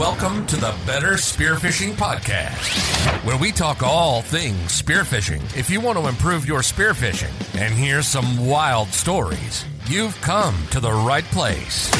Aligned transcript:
Welcome 0.00 0.46
to 0.46 0.56
the 0.56 0.74
Better 0.86 1.08
Spearfishing 1.08 1.92
Podcast, 1.92 3.22
where 3.22 3.36
we 3.36 3.52
talk 3.52 3.82
all 3.82 4.22
things 4.22 4.80
spearfishing. 4.80 5.42
If 5.54 5.68
you 5.68 5.78
want 5.78 5.98
to 5.98 6.08
improve 6.08 6.46
your 6.46 6.60
spearfishing 6.60 7.60
and 7.60 7.74
hear 7.74 8.00
some 8.00 8.46
wild 8.46 8.88
stories, 8.88 9.66
you've 9.88 10.18
come 10.22 10.56
to 10.70 10.80
the 10.80 10.90
right 10.90 11.24
place. 11.24 11.90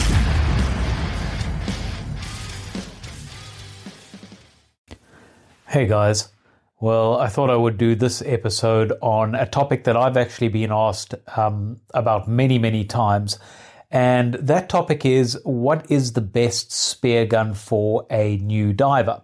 Hey 5.68 5.86
guys. 5.86 6.30
Well, 6.80 7.18
I 7.18 7.28
thought 7.28 7.50
I 7.50 7.56
would 7.56 7.76
do 7.76 7.94
this 7.94 8.22
episode 8.22 8.94
on 9.02 9.34
a 9.34 9.44
topic 9.44 9.84
that 9.84 9.98
I've 9.98 10.16
actually 10.16 10.48
been 10.48 10.72
asked 10.72 11.14
um, 11.36 11.82
about 11.92 12.26
many, 12.26 12.58
many 12.58 12.86
times. 12.86 13.38
And 13.90 14.34
that 14.34 14.68
topic 14.68 15.04
is 15.04 15.38
what 15.44 15.90
is 15.90 16.12
the 16.12 16.20
best 16.20 16.70
spear 16.70 17.26
gun 17.26 17.54
for 17.54 18.06
a 18.10 18.36
new 18.36 18.72
diver? 18.72 19.22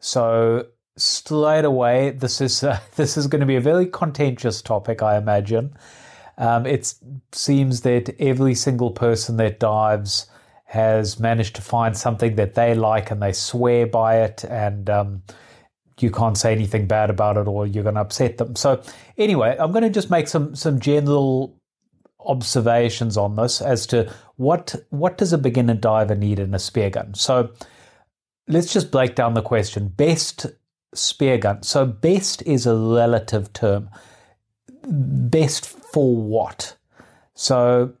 So, 0.00 0.66
straight 0.96 1.64
away, 1.64 2.10
this 2.10 2.40
is 2.40 2.64
uh, 2.64 2.80
this 2.96 3.16
is 3.16 3.26
going 3.28 3.40
to 3.40 3.46
be 3.46 3.56
a 3.56 3.60
very 3.60 3.86
contentious 3.86 4.60
topic, 4.60 5.02
I 5.02 5.16
imagine. 5.16 5.76
Um, 6.38 6.66
it 6.66 6.94
seems 7.32 7.82
that 7.82 8.16
every 8.18 8.54
single 8.54 8.90
person 8.90 9.36
that 9.36 9.60
dives 9.60 10.26
has 10.64 11.20
managed 11.20 11.54
to 11.56 11.62
find 11.62 11.96
something 11.96 12.34
that 12.36 12.54
they 12.54 12.74
like 12.74 13.10
and 13.10 13.22
they 13.22 13.32
swear 13.32 13.86
by 13.86 14.22
it 14.22 14.42
and 14.44 14.88
um, 14.88 15.22
you 16.00 16.10
can't 16.10 16.38
say 16.38 16.50
anything 16.50 16.86
bad 16.86 17.10
about 17.10 17.36
it 17.36 17.46
or 17.46 17.66
you're 17.66 17.82
going 17.82 17.94
to 17.94 18.00
upset 18.00 18.38
them. 18.38 18.56
So 18.56 18.82
anyway, 19.18 19.54
I'm 19.58 19.70
going 19.70 19.84
to 19.84 19.90
just 19.90 20.10
make 20.10 20.28
some 20.28 20.56
some 20.56 20.80
general 20.80 21.60
observations 22.26 23.16
on 23.16 23.36
this 23.36 23.60
as 23.60 23.86
to 23.86 24.12
what 24.36 24.74
what 24.90 25.18
does 25.18 25.32
a 25.32 25.38
beginner 25.38 25.74
diver 25.74 26.14
need 26.14 26.38
in 26.38 26.54
a 26.54 26.58
spear 26.58 26.90
gun. 26.90 27.14
So 27.14 27.50
let's 28.48 28.72
just 28.72 28.90
break 28.90 29.14
down 29.14 29.34
the 29.34 29.42
question. 29.42 29.88
Best 29.88 30.46
spear 30.94 31.38
gun. 31.38 31.62
So 31.62 31.86
best 31.86 32.42
is 32.42 32.66
a 32.66 32.76
relative 32.76 33.52
term. 33.52 33.90
Best 34.84 35.66
for 35.66 36.16
what? 36.16 36.76
So 37.34 37.94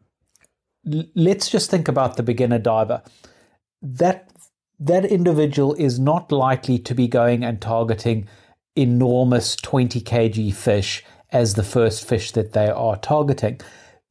let's 0.84 1.48
just 1.48 1.70
think 1.70 1.88
about 1.88 2.16
the 2.16 2.22
beginner 2.22 2.58
diver. 2.58 3.02
That 3.80 4.30
that 4.78 5.04
individual 5.04 5.74
is 5.74 5.98
not 5.98 6.32
likely 6.32 6.78
to 6.80 6.94
be 6.94 7.06
going 7.06 7.44
and 7.44 7.60
targeting 7.60 8.26
enormous 8.74 9.54
20 9.56 10.00
kg 10.00 10.52
fish 10.54 11.04
as 11.30 11.54
the 11.54 11.62
first 11.62 12.06
fish 12.06 12.32
that 12.32 12.52
they 12.52 12.68
are 12.68 12.96
targeting. 12.96 13.60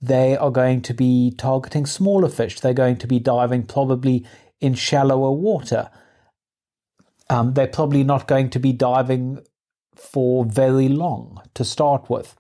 They 0.02 0.36
are 0.36 0.52
going 0.52 0.82
to 0.84 0.94
be 0.94 1.34
targeting 1.38 1.86
smaller 1.86 2.30
fish. 2.30 2.60
They're 2.60 2.74
going 2.74 2.98
to 2.98 3.08
be 3.08 3.20
diving 3.20 3.64
probably 3.64 4.26
in 4.60 4.74
shallower 4.74 5.32
water. 5.32 5.90
Um, 7.30 7.54
they're 7.54 7.68
probably 7.68 8.04
not 8.04 8.28
going 8.28 8.50
to 8.52 8.60
be 8.60 8.74
diving 8.74 9.40
for 9.96 10.44
very 10.46 10.90
long 10.90 11.42
to 11.54 11.64
start 11.64 12.10
with. 12.10 12.36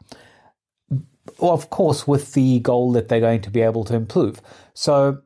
Of 1.39 1.69
course, 1.69 2.07
with 2.07 2.33
the 2.33 2.59
goal 2.59 2.91
that 2.93 3.07
they're 3.07 3.19
going 3.19 3.41
to 3.41 3.51
be 3.51 3.61
able 3.61 3.83
to 3.85 3.95
improve. 3.95 4.41
So, 4.73 5.21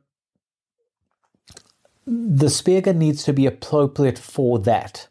the 2.06 2.50
spear 2.50 2.82
gun 2.82 2.98
needs 2.98 3.24
to 3.24 3.32
be 3.32 3.46
appropriate 3.46 4.18
for 4.18 4.58
that. 4.60 5.08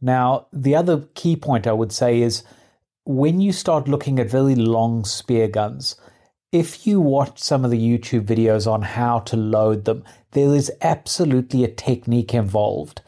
Now, 0.00 0.46
the 0.52 0.74
other 0.74 1.08
key 1.14 1.36
point 1.36 1.66
I 1.66 1.72
would 1.72 1.92
say 1.92 2.22
is 2.22 2.42
when 3.04 3.40
you 3.40 3.52
start 3.52 3.88
looking 3.88 4.18
at 4.18 4.30
very 4.30 4.54
long 4.54 5.04
spear 5.04 5.48
guns, 5.48 5.96
if 6.52 6.86
you 6.86 7.00
watch 7.00 7.38
some 7.38 7.64
of 7.64 7.70
the 7.70 7.78
YouTube 7.78 8.26
videos 8.26 8.70
on 8.70 8.82
how 8.82 9.20
to 9.20 9.36
load 9.36 9.84
them, 9.84 10.04
there 10.32 10.54
is 10.54 10.70
absolutely 10.82 11.64
a 11.64 11.68
technique 11.68 12.34
involved. 12.34 13.02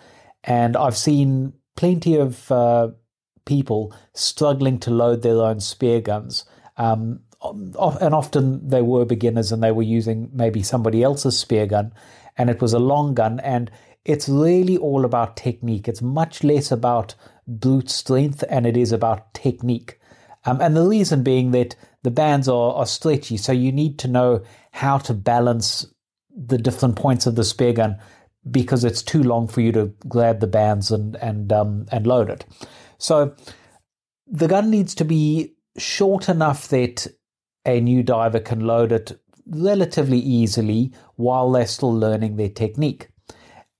And 0.44 0.76
I've 0.76 0.96
seen 0.96 1.52
plenty 1.76 2.16
of 2.16 2.50
uh, 2.50 2.90
people 3.44 3.94
struggling 4.14 4.78
to 4.80 4.90
load 4.90 5.22
their 5.22 5.42
own 5.42 5.60
spear 5.60 6.00
guns. 6.00 6.44
Um, 6.76 7.20
and 7.42 8.14
often 8.14 8.69
they 8.69 8.82
were 8.82 9.04
beginners 9.04 9.50
and 9.50 9.62
they 9.62 9.72
were 9.72 9.82
using 9.82 10.31
maybe 10.32 10.62
somebody 10.62 11.02
else's 11.02 11.36
spear 11.36 11.66
gun 11.66 11.92
and 12.38 12.48
it 12.48 12.60
was 12.60 12.72
a 12.72 12.78
long 12.78 13.14
gun. 13.14 13.41
And 13.41 13.70
it's 14.04 14.28
really 14.28 14.76
all 14.76 15.04
about 15.04 15.36
technique. 15.36 15.88
It's 15.88 16.02
much 16.02 16.44
less 16.44 16.70
about 16.70 17.16
brute 17.48 17.91
strength 17.91 18.44
and 18.48 18.66
it 18.66 18.76
is 18.76 18.92
about 18.92 19.34
technique. 19.34 19.98
Um, 20.44 20.60
and 20.60 20.76
the 20.76 20.86
reason 20.86 21.25
being 21.25 21.50
that 21.52 21.75
the 22.02 22.10
bands 22.10 22.48
are, 22.48 22.74
are 22.74 22.86
stretchy, 22.86 23.36
so 23.36 23.52
you 23.52 23.72
need 23.72 23.98
to 24.00 24.08
know 24.08 24.42
how 24.72 24.98
to 24.98 25.14
balance 25.14 25.86
the 26.34 26.58
different 26.58 26.96
points 26.96 27.26
of 27.26 27.36
the 27.36 27.44
spear 27.44 27.72
gun 27.72 27.98
because 28.50 28.84
it's 28.84 29.02
too 29.02 29.22
long 29.22 29.46
for 29.46 29.60
you 29.60 29.70
to 29.72 29.92
grab 30.08 30.40
the 30.40 30.46
bands 30.46 30.90
and 30.90 31.16
and 31.16 31.52
um, 31.52 31.86
and 31.92 32.06
load 32.06 32.30
it. 32.30 32.44
So 32.98 33.34
the 34.26 34.48
gun 34.48 34.70
needs 34.70 34.94
to 34.96 35.04
be 35.04 35.54
short 35.78 36.28
enough 36.28 36.68
that 36.68 37.06
a 37.64 37.80
new 37.80 38.02
diver 38.02 38.40
can 38.40 38.60
load 38.60 38.92
it 38.92 39.20
relatively 39.46 40.19
easily 40.19 40.92
while 41.16 41.50
they're 41.50 41.66
still 41.66 41.94
learning 41.94 42.36
their 42.36 42.48
technique. 42.48 43.08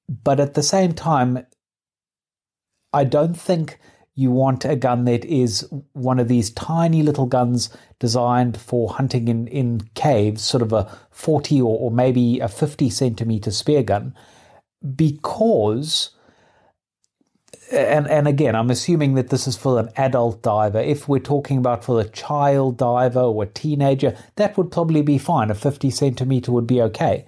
But 0.09 0.41
at 0.41 0.55
the 0.55 0.63
same 0.63 0.93
time, 0.93 1.47
I 2.93 3.05
don't 3.05 3.35
think 3.35 3.79
you 4.15 4.31
want 4.31 4.65
a 4.65 4.77
gun 4.77 5.05
that 5.07 5.25
is 5.25 5.67
one 5.93 6.19
of 6.19 6.29
these 6.29 6.51
tiny 6.51 7.03
little 7.03 7.27
guns 7.27 7.71
designed 7.99 8.59
for 8.59 8.91
hunting 8.91 9.29
in, 9.29 9.47
in 9.49 9.81
caves, 9.95 10.43
sort 10.43 10.63
of 10.63 10.73
a 10.73 10.91
40 11.11 11.63
or, 11.63 11.79
or 11.79 11.91
maybe 11.91 12.39
a 12.41 12.49
50 12.49 12.91
centimeter 12.91 13.51
spear 13.51 13.83
gun, 13.83 14.15
because 14.95 16.11
and 17.71 18.07
and 18.09 18.29
again, 18.29 18.55
I'm 18.55 18.71
assuming 18.71 19.15
that 19.15 19.31
this 19.31 19.47
is 19.47 19.57
for 19.57 19.81
an 19.81 19.89
adult 19.97 20.43
diver. 20.43 20.81
If 20.81 21.09
we're 21.09 21.19
talking 21.19 21.57
about 21.57 21.85
for 21.85 22.01
a 22.01 22.09
child 22.09 22.77
diver 22.77 23.21
or 23.21 23.45
a 23.45 23.47
teenager, 23.47 24.15
that 24.37 24.59
would 24.59 24.71
probably 24.71 25.01
be 25.01 25.17
fine. 25.17 25.51
A 25.51 25.55
50 25.55 25.91
centimeter 25.91 26.53
would 26.53 26.67
be 26.67 26.83
okay. 26.83 27.25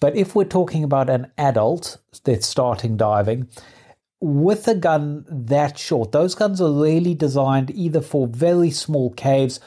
But 0.00 0.14
if 0.14 0.34
we're 0.36 0.44
talking 0.44 0.84
about 0.84 1.10
an 1.10 1.32
adult 1.36 1.98
that's 2.22 2.46
starting 2.46 2.96
diving, 2.96 3.48
with 4.20 4.66
a 4.66 4.74
gun 4.74 5.24
that 5.28 5.78
short, 5.78 6.12
those 6.12 6.34
guns 6.34 6.60
are 6.60 6.72
really 6.72 7.14
designed 7.14 7.70
either 7.70 8.00
for 8.00 8.26
very 8.26 8.70
small 8.70 9.10
caves 9.12 9.60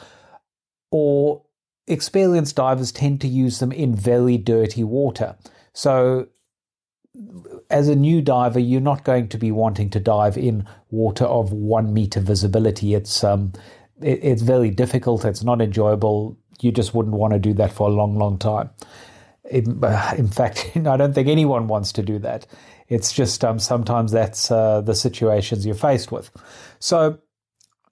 or 0.90 1.42
experienced 1.86 2.56
divers 2.56 2.92
tend 2.92 3.20
to 3.20 3.28
use 3.28 3.58
them 3.58 3.72
in 3.72 3.94
very 3.94 4.36
dirty 4.36 4.84
water. 4.84 5.36
So 5.72 6.28
as 7.70 7.88
a 7.88 7.96
new 7.96 8.22
diver, 8.22 8.58
you're 8.58 8.80
not 8.80 9.04
going 9.04 9.28
to 9.28 9.38
be 9.38 9.50
wanting 9.50 9.90
to 9.90 10.00
dive 10.00 10.36
in 10.36 10.66
water 10.90 11.24
of 11.24 11.52
one 11.52 11.92
meter 11.92 12.20
visibility. 12.20 12.94
It's 12.94 13.24
um, 13.24 13.52
it, 14.00 14.20
it's 14.22 14.42
very 14.42 14.70
difficult. 14.70 15.24
It's 15.24 15.42
not 15.42 15.60
enjoyable. 15.60 16.38
You 16.60 16.72
just 16.72 16.94
wouldn't 16.94 17.16
want 17.16 17.32
to 17.32 17.38
do 17.38 17.54
that 17.54 17.72
for 17.72 17.88
a 17.88 17.92
long, 17.92 18.18
long 18.18 18.38
time. 18.38 18.70
In, 19.50 19.82
in 20.16 20.28
fact, 20.28 20.72
I 20.76 20.96
don't 20.96 21.14
think 21.14 21.28
anyone 21.28 21.68
wants 21.68 21.92
to 21.92 22.02
do 22.02 22.18
that. 22.20 22.46
It's 22.88 23.12
just 23.12 23.44
um, 23.44 23.58
sometimes 23.58 24.12
that's 24.12 24.50
uh, 24.50 24.80
the 24.82 24.94
situations 24.94 25.64
you're 25.64 25.74
faced 25.74 26.12
with. 26.12 26.30
So, 26.78 27.18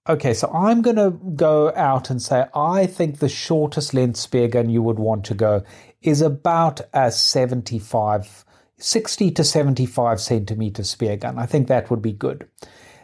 okay, 0.08 0.34
so 0.34 0.50
I'm 0.52 0.82
going 0.82 0.96
to 0.96 1.10
go 1.34 1.72
out 1.74 2.10
and 2.10 2.20
say 2.20 2.46
I 2.54 2.86
think 2.86 3.18
the 3.18 3.28
shortest 3.28 3.94
length 3.94 4.18
spear 4.18 4.48
gun 4.48 4.68
you 4.68 4.82
would 4.82 4.98
want 4.98 5.24
to 5.26 5.34
go 5.34 5.62
is 6.02 6.20
about 6.20 6.80
a 6.92 7.10
75 7.10 8.44
60 8.82 9.30
to 9.32 9.44
75 9.44 10.20
centimeter 10.20 10.82
spear 10.82 11.16
gun. 11.16 11.38
I 11.38 11.46
think 11.46 11.68
that 11.68 11.90
would 11.90 12.00
be 12.00 12.12
good. 12.12 12.48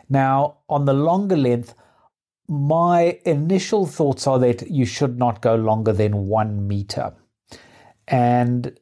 Now, 0.09 0.59
on 0.69 0.84
the 0.87 0.95
longer 0.95 1.37
length, 1.37 1.75
my 2.49 3.19
initial 3.25 3.87
thoughts 3.87 4.27
are 4.27 4.39
that 4.39 4.71
you 4.71 4.87
should 4.87 5.19
not 5.19 5.43
go 5.43 5.55
longer 5.55 5.93
than 5.93 6.28
one 6.28 6.67
meter. 6.67 7.13
And 8.09 8.78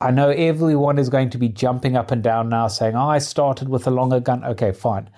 I 0.00 0.10
know 0.10 0.30
everyone 0.30 0.98
is 0.98 1.08
going 1.08 1.30
to 1.30 1.38
be 1.38 1.48
jumping 1.48 1.96
up 1.96 2.10
and 2.10 2.22
down 2.22 2.48
now 2.48 2.68
saying, 2.68 2.94
oh, 2.94 3.08
I 3.08 3.18
started 3.18 3.68
with 3.68 3.86
a 3.86 3.90
longer 3.90 4.20
gun. 4.20 4.44
Okay, 4.44 4.72
fine. 4.72 5.10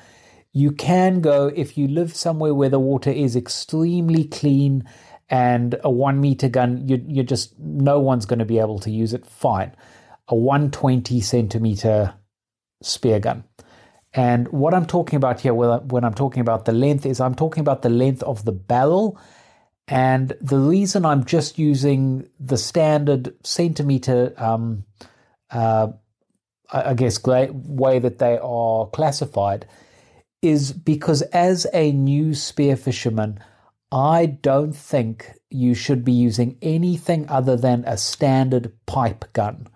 You 0.52 0.72
can 0.72 1.20
go 1.20 1.52
if 1.54 1.76
you 1.76 1.88
live 1.88 2.16
somewhere 2.16 2.54
where 2.54 2.68
the 2.68 2.78
water 2.78 3.10
is 3.10 3.36
extremely 3.36 4.24
clean 4.24 4.88
and 5.28 5.78
a 5.84 5.90
one 5.90 6.20
meter 6.20 6.48
gun, 6.48 6.88
you, 6.88 7.04
you 7.06 7.22
just, 7.22 7.58
no 7.58 7.98
one's 8.00 8.24
going 8.24 8.38
to 8.38 8.44
be 8.46 8.58
able 8.58 8.78
to 8.78 8.90
use 8.90 9.12
it. 9.12 9.26
Fine 9.26 9.74
a 10.28 10.34
120 10.34 11.20
centimeter 11.20 12.14
spear 12.82 13.18
gun. 13.18 13.44
And 14.14 14.48
what 14.48 14.74
I'm 14.74 14.86
talking 14.86 15.16
about 15.16 15.40
here 15.40 15.54
when 15.54 16.04
I'm 16.04 16.14
talking 16.14 16.40
about 16.40 16.64
the 16.64 16.72
length 16.72 17.06
is 17.06 17.20
I'm 17.20 17.34
talking 17.34 17.60
about 17.60 17.82
the 17.82 17.90
length 17.90 18.22
of 18.22 18.44
the 18.44 18.52
barrel. 18.52 19.18
And 19.88 20.34
the 20.40 20.58
reason 20.58 21.04
I'm 21.04 21.24
just 21.24 21.58
using 21.58 22.28
the 22.38 22.58
standard 22.58 23.34
centimeter, 23.44 24.34
um, 24.36 24.84
uh, 25.50 25.88
I 26.70 26.94
guess, 26.94 27.22
way 27.24 27.98
that 27.98 28.18
they 28.18 28.38
are 28.38 28.86
classified 28.88 29.66
is 30.42 30.72
because 30.72 31.22
as 31.22 31.66
a 31.72 31.90
new 31.92 32.34
spear 32.34 32.76
fisherman, 32.76 33.40
I 33.90 34.26
don't 34.26 34.74
think 34.74 35.32
you 35.48 35.74
should 35.74 36.04
be 36.04 36.12
using 36.12 36.58
anything 36.60 37.26
other 37.30 37.56
than 37.56 37.84
a 37.86 37.96
standard 37.96 38.72
pipe 38.84 39.32
gun 39.32 39.68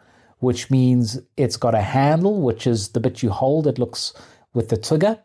which 0.42 0.72
means 0.72 1.20
it's 1.36 1.56
got 1.56 1.72
a 1.72 1.80
handle, 1.80 2.42
which 2.42 2.66
is 2.66 2.88
the 2.88 2.98
bit 2.98 3.22
you 3.22 3.30
hold. 3.30 3.68
It 3.68 3.78
looks 3.78 4.12
with 4.52 4.70
the 4.70 4.76
trigger, 4.76 5.20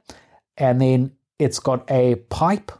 and 0.57 0.79
then 0.79 1.11
it's 1.39 1.57
got 1.57 1.89
a 1.89 2.17
pipe 2.29 2.71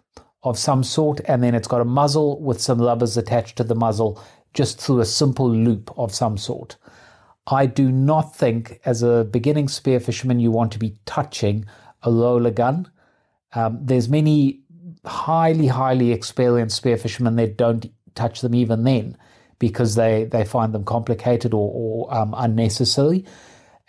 of 0.50 0.58
some 0.58 0.84
sort, 0.84 1.20
and 1.26 1.44
then 1.44 1.56
it's 1.56 1.68
got 1.68 1.82
a 1.82 1.86
muzzle 1.86 2.40
with 2.42 2.62
some 2.62 2.82
rubbers 2.82 3.18
attached 3.18 3.58
to 3.58 3.64
the 3.64 3.76
muzzle, 3.76 4.22
just 4.54 4.80
through 4.80 5.00
a 5.00 5.06
simple 5.06 5.50
loop 5.50 5.92
of 5.98 6.14
some 6.14 6.38
sort. 6.38 6.78
I 7.48 7.66
do 7.66 7.92
not 7.92 8.36
think, 8.36 8.80
as 8.86 9.04
a 9.04 9.24
beginning 9.24 9.68
spear 9.70 10.00
fisherman, 10.00 10.40
you 10.40 10.52
want 10.52 10.72
to 10.74 10.80
be 10.80 10.98
touching 11.06 11.66
a 12.04 12.12
roller 12.12 12.52
gun. 12.52 12.92
Um, 13.54 13.80
there's 13.82 14.10
many 14.10 14.62
highly, 15.06 15.68
highly 15.68 16.12
experienced 16.12 16.76
spear 16.76 16.98
fishermen 16.98 17.36
that 17.38 17.58
don't 17.58 17.92
touch 18.16 18.42
them 18.42 18.54
even 18.54 18.84
then 18.84 19.18
because 19.60 19.96
they, 19.96 20.26
they 20.26 20.44
find 20.44 20.74
them 20.74 20.84
complicated 20.84 21.54
or, 21.54 21.72
or 21.74 22.14
um, 22.14 22.34
unnecessary. 22.38 23.26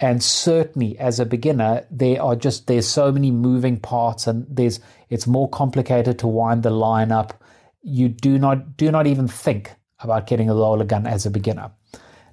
And 0.00 0.22
certainly 0.22 0.98
as 0.98 1.18
a 1.18 1.26
beginner, 1.26 1.84
there 1.90 2.22
are 2.22 2.36
just 2.36 2.66
there's 2.66 2.86
so 2.86 3.10
many 3.10 3.30
moving 3.30 3.78
parts 3.78 4.26
and 4.26 4.46
there's 4.48 4.80
it's 5.08 5.26
more 5.26 5.48
complicated 5.48 6.18
to 6.20 6.28
wind 6.28 6.62
the 6.62 6.70
line 6.70 7.10
up. 7.10 7.42
You 7.82 8.08
do 8.08 8.38
not 8.38 8.76
do 8.76 8.92
not 8.92 9.06
even 9.06 9.26
think 9.26 9.72
about 10.00 10.28
getting 10.28 10.48
a 10.48 10.54
roller 10.54 10.84
gun 10.84 11.06
as 11.06 11.26
a 11.26 11.30
beginner. 11.30 11.72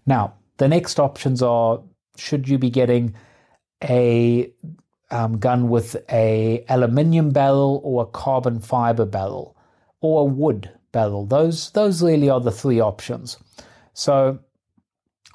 Now, 0.06 0.36
the 0.58 0.68
next 0.68 1.00
options 1.00 1.42
are 1.42 1.82
should 2.18 2.48
you 2.48 2.60
be 2.60 2.70
getting 2.70 3.16
a 3.84 4.52
um, 5.12 5.38
gun 5.38 5.70
with 5.70 5.96
a 6.12 6.64
aluminium 6.70 7.32
barrel 7.32 7.82
or 7.84 8.04
a 8.04 8.08
carbon 8.08 8.60
fiber 8.60 9.06
barrel 9.06 9.56
or 10.02 10.22
a 10.22 10.26
wood 10.26 10.70
barrel. 10.92 11.26
Those 11.26 11.72
those 11.72 12.04
really 12.04 12.30
are 12.30 12.40
the 12.40 12.52
three 12.52 12.80
options. 12.80 13.38
So 13.94 14.40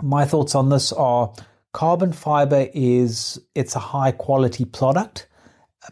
my 0.02 0.24
thoughts 0.24 0.54
on 0.54 0.68
this 0.68 0.92
are 0.92 1.32
carbon 1.72 2.12
fiber 2.12 2.68
is 2.74 3.40
it's 3.54 3.76
a 3.76 3.80
high 3.80 4.12
quality 4.12 4.64
product, 4.64 5.26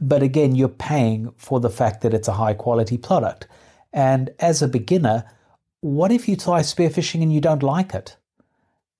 but 0.00 0.22
again 0.22 0.54
you're 0.54 0.68
paying 0.68 1.32
for 1.36 1.60
the 1.60 1.70
fact 1.70 2.02
that 2.02 2.14
it's 2.14 2.28
a 2.28 2.32
high 2.32 2.54
quality 2.54 2.98
product. 2.98 3.46
And 3.92 4.30
as 4.38 4.62
a 4.62 4.68
beginner, 4.68 5.24
what 5.80 6.12
if 6.12 6.28
you 6.28 6.36
try 6.36 6.60
spearfishing 6.60 7.22
and 7.22 7.32
you 7.32 7.40
don't 7.40 7.62
like 7.62 7.94
it? 7.94 8.16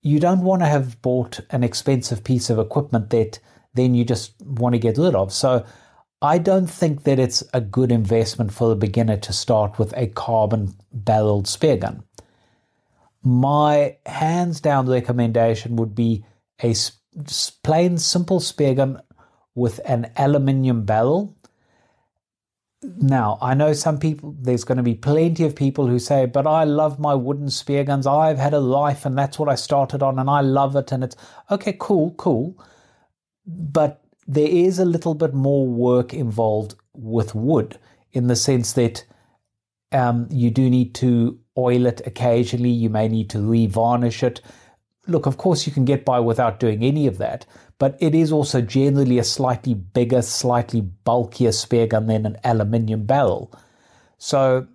You 0.01 0.21
don't 0.21 0.43
want 0.43 0.63
to 0.63 0.67
have 0.67 1.03
bought 1.03 1.41
an 1.51 1.65
expensive 1.65 2.23
piece 2.23 2.51
of 2.51 2.59
equipment 2.59 3.11
that 3.11 3.41
then 3.75 3.95
you 3.95 4.05
just 4.05 4.35
want 4.41 4.75
to 4.75 4.79
get 4.79 4.97
rid 4.97 5.15
of. 5.15 5.33
So 5.33 5.65
I 6.23 6.39
don't 6.39 6.69
think 6.69 7.05
that 7.05 7.19
it's 7.19 7.45
a 7.53 7.61
good 7.61 7.93
investment 7.93 8.53
for 8.53 8.73
a 8.73 8.77
beginner 8.77 9.17
to 9.19 9.33
start 9.33 9.79
with 9.79 9.93
a 9.97 10.07
carbon 10.09 10.75
barreled 10.93 11.47
spear 11.47 11.77
gun. 11.77 12.03
My 13.23 13.97
hands 14.07 14.61
down 14.61 14.89
recommendation 14.89 15.77
would 15.77 15.95
be 15.95 16.25
a 16.63 16.75
plain 17.63 17.99
simple 17.99 18.41
spear 18.41 18.75
gun 18.75 19.01
with 19.55 19.81
an 19.85 20.11
aluminium 20.17 20.85
barrel. 20.85 21.37
Now, 22.83 23.39
I 23.43 23.55
know 23.55 23.73
some 23.73 23.99
people, 23.99 24.37
there's 24.39 24.65
going 24.65 24.77
to 24.77 24.85
be 24.85 24.95
plenty 24.95 25.45
of 25.45 25.57
people 25.57 25.89
who 25.89 25.99
say, 25.99 26.27
but 26.27 26.47
I 26.47 26.65
love 26.65 27.01
my 27.01 27.15
wooden 27.15 27.51
spear 27.51 27.83
guns. 27.83 28.07
I've 28.07 28.39
had 28.39 28.55
a 28.55 28.61
life 28.61 29.05
and 29.05 29.19
that's 29.19 29.39
what 29.39 29.49
I 29.49 29.57
started 29.57 30.03
on 30.03 30.19
and 30.19 30.31
I 30.31 30.43
love 30.43 30.77
it. 30.77 30.93
And 30.93 31.03
it's 31.03 31.17
okay, 31.51 31.77
cool, 31.79 32.13
cool 32.13 32.57
but 33.49 34.03
there 34.27 34.49
is 34.49 34.79
a 34.79 34.85
little 34.85 35.15
bit 35.15 35.33
more 35.33 35.67
work 35.67 36.13
involved 36.13 36.75
with 36.93 37.35
wood 37.35 37.79
in 38.13 38.27
the 38.27 38.37
sense 38.37 38.75
that 38.75 39.05
um, 39.91 40.29
you 40.31 40.51
do 40.51 40.69
need 40.69 40.95
to 40.97 41.39
oil 41.57 41.87
it 41.87 42.03
occasionally. 42.07 42.71
You 42.71 42.91
may 42.91 43.09
need 43.09 43.31
to 43.31 43.39
revarnish 43.39 44.23
it. 44.23 44.43
Look, 45.09 45.27
of 45.27 45.39
course, 45.39 45.67
you 45.67 45.73
can 45.73 45.85
get 45.85 46.05
by 46.05 46.21
without 46.21 46.61
doing 46.61 46.85
any 46.85 47.07
of 47.07 47.19
that, 47.19 47.47
but 47.79 47.97
it 47.99 48.15
is 48.15 48.31
also 48.31 48.61
generally 48.61 49.19
a 49.19 49.25
slightly 49.25 49.75
bigger, 49.75 50.21
slightly 50.21 50.83
bulkier 50.83 51.53
spear 51.53 51.87
gun 51.87 52.07
than 52.07 52.27
an 52.27 52.37
aluminium 52.45 53.07
barrel. 53.07 53.53
So, 54.19 54.69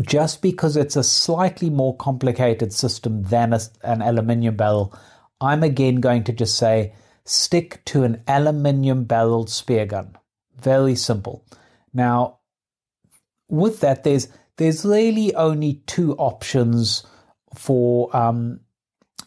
just 0.00 0.42
because 0.42 0.76
it's 0.76 0.96
a 0.96 1.04
slightly 1.04 1.70
more 1.70 1.96
complicated 1.96 2.72
system 2.72 3.22
than 3.22 3.52
a, 3.52 3.60
an 3.82 4.02
aluminium 4.02 4.56
barrel, 4.56 4.94
I'm 5.40 5.62
again 5.62 5.96
going 5.96 6.24
to 6.24 6.32
just 6.32 6.56
say 6.56 6.92
stick 7.24 7.84
to 7.86 8.02
an 8.02 8.22
aluminium 8.26 9.04
barreled 9.04 9.50
spear 9.50 9.86
gun. 9.86 10.16
Very 10.60 10.96
simple. 10.96 11.44
Now, 11.92 12.38
with 13.48 13.80
that, 13.80 14.04
there's 14.04 14.28
there's 14.56 14.84
really 14.84 15.34
only 15.34 15.82
two 15.86 16.14
options 16.16 17.04
for 17.54 18.14
um, 18.16 18.60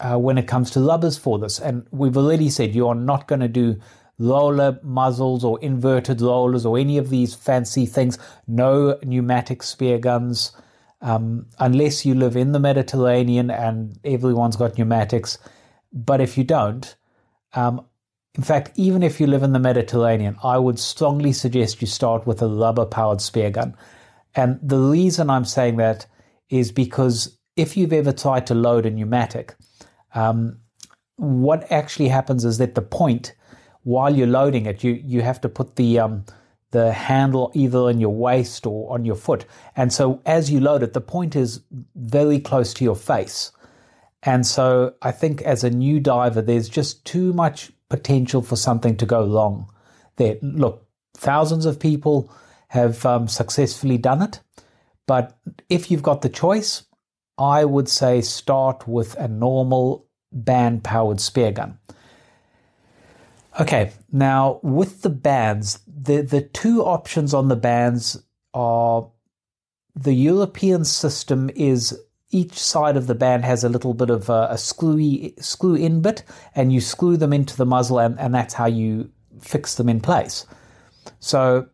uh, 0.04 0.18
when 0.18 0.38
it 0.38 0.48
comes 0.48 0.70
to 0.72 0.80
lubbers 0.80 1.18
for 1.18 1.40
this, 1.40 1.60
and 1.60 1.88
we've 1.92 2.18
already 2.18 2.50
said 2.50 2.76
you 2.76 2.88
are 2.88 2.96
not 2.96 3.28
going 3.28 3.42
to 3.42 3.48
do 3.48 3.80
roller 4.20 4.80
muzzles 4.84 5.44
or 5.44 5.60
inverted 5.62 6.22
rollers 6.22 6.66
or 6.66 6.78
any 6.78 6.98
of 6.98 7.10
these 7.10 7.34
fancy 7.34 7.86
things. 7.86 8.18
No 8.48 9.00
pneumatic 9.04 9.64
spear 9.64 9.98
guns. 9.98 10.52
Um, 11.02 11.48
unless 11.60 12.06
you 12.06 12.16
live 12.16 12.38
in 12.38 12.54
the 12.54 12.60
Mediterranean 12.60 13.52
and 13.52 14.00
everyone's 14.06 14.56
got 14.56 14.78
pneumatics. 14.78 15.38
But 15.92 16.22
if 16.22 16.38
you 16.38 16.46
don't, 16.46 16.96
um, 17.54 17.86
in 18.36 18.44
fact, 18.44 18.72
even 18.76 19.04
if 19.04 19.20
you 19.20 19.28
live 19.28 19.44
in 19.44 19.52
the 19.52 19.60
Mediterranean, 19.60 20.38
I 20.44 20.58
would 20.58 20.80
strongly 20.80 21.34
suggest 21.34 21.82
you 21.82 21.88
start 21.88 22.26
with 22.26 22.42
a 22.42 22.48
rubber 22.48 22.86
powered 22.86 23.20
spear 23.20 23.50
gun. 23.50 23.76
And 24.34 24.60
the 24.64 24.80
reason 24.80 25.30
I'm 25.30 25.46
saying 25.46 25.76
that 25.78 26.08
is 26.50 26.72
because 26.72 27.38
if 27.56 27.76
you've 27.76 27.94
ever 27.94 28.14
tried 28.14 28.48
to 28.48 28.56
load 28.56 28.86
a 28.86 28.90
pneumatic, 28.90 29.56
um, 30.14 30.60
what 31.18 31.72
actually 31.72 32.10
happens 32.10 32.46
is 32.46 32.58
that 32.58 32.76
the 32.76 32.82
point, 32.82 33.34
while 33.84 34.16
you're 34.16 34.28
loading 34.28 34.66
it, 34.66 34.84
you, 34.84 34.94
you 35.04 35.22
have 35.22 35.42
to 35.42 35.50
put 35.50 35.76
the 35.76 36.00
um, 36.00 36.26
the 36.72 36.92
handle 36.92 37.52
either 37.54 37.88
in 37.90 38.02
your 38.02 38.14
waist 38.14 38.66
or 38.66 38.92
on 38.92 39.06
your 39.06 39.16
foot. 39.16 39.46
And 39.76 39.94
so 39.94 40.22
as 40.26 40.50
you 40.50 40.60
load 40.60 40.82
it, 40.82 40.94
the 40.94 41.02
point 41.02 41.36
is 41.36 41.62
very 41.96 42.40
close 42.40 42.74
to 42.74 42.84
your 42.84 42.96
face. 42.96 43.52
And 44.24 44.46
so 44.46 44.96
I 45.02 45.12
think 45.12 45.44
as 45.44 45.64
a 45.64 45.70
new 45.70 46.00
diver, 46.00 46.42
there's 46.42 46.68
just 46.68 47.06
too 47.06 47.32
much 47.32 47.72
potential 47.90 48.42
for 48.42 48.56
something 48.56 48.98
to 48.98 49.06
go 49.06 49.28
wrong 49.28 49.72
there. 50.16 50.38
Look, 50.42 50.88
thousands 51.16 51.68
of 51.68 51.80
people 51.80 52.34
have 52.70 53.06
um, 53.06 53.28
successfully 53.28 54.00
done 54.00 54.24
it, 54.24 54.40
but 55.06 55.38
if 55.70 55.92
you've 55.92 56.02
got 56.02 56.24
the 56.24 56.30
choice, 56.30 56.84
I 57.38 57.66
would 57.66 57.90
say 57.90 58.22
start 58.22 58.88
with 58.88 59.16
a 59.16 59.28
normal 59.28 60.08
band 60.32 60.84
powered 60.84 61.20
spear 61.20 61.52
gun. 61.52 61.80
Okay, 63.60 63.92
now 64.12 64.60
with 64.64 65.02
the 65.02 65.10
bands, 65.10 65.80
the, 65.88 66.22
the 66.22 66.42
two 66.42 66.84
options 66.84 67.34
on 67.34 67.50
the 67.50 67.56
bands 67.56 68.22
are 68.54 69.10
the 69.96 70.14
European 70.14 70.86
system 70.86 71.52
is 71.56 72.00
each 72.32 72.60
side 72.60 72.98
of 72.98 73.06
the 73.06 73.14
band 73.14 73.46
has 73.46 73.64
a 73.64 73.70
little 73.70 73.94
bit 73.94 74.10
of 74.10 74.28
a, 74.28 74.48
a 74.50 74.58
screwy 74.58 75.36
screw 75.40 75.76
in 75.76 76.02
bit, 76.02 76.24
and 76.56 76.74
you 76.74 76.82
screw 76.82 77.16
them 77.16 77.32
into 77.32 77.56
the 77.56 77.66
muzzle, 77.66 78.00
and, 78.00 78.20
and 78.20 78.34
that's 78.34 78.56
how 78.56 78.66
you 78.66 79.12
fix 79.40 79.76
them 79.76 79.88
in 79.88 80.02
place. 80.02 80.48
So 81.20 81.68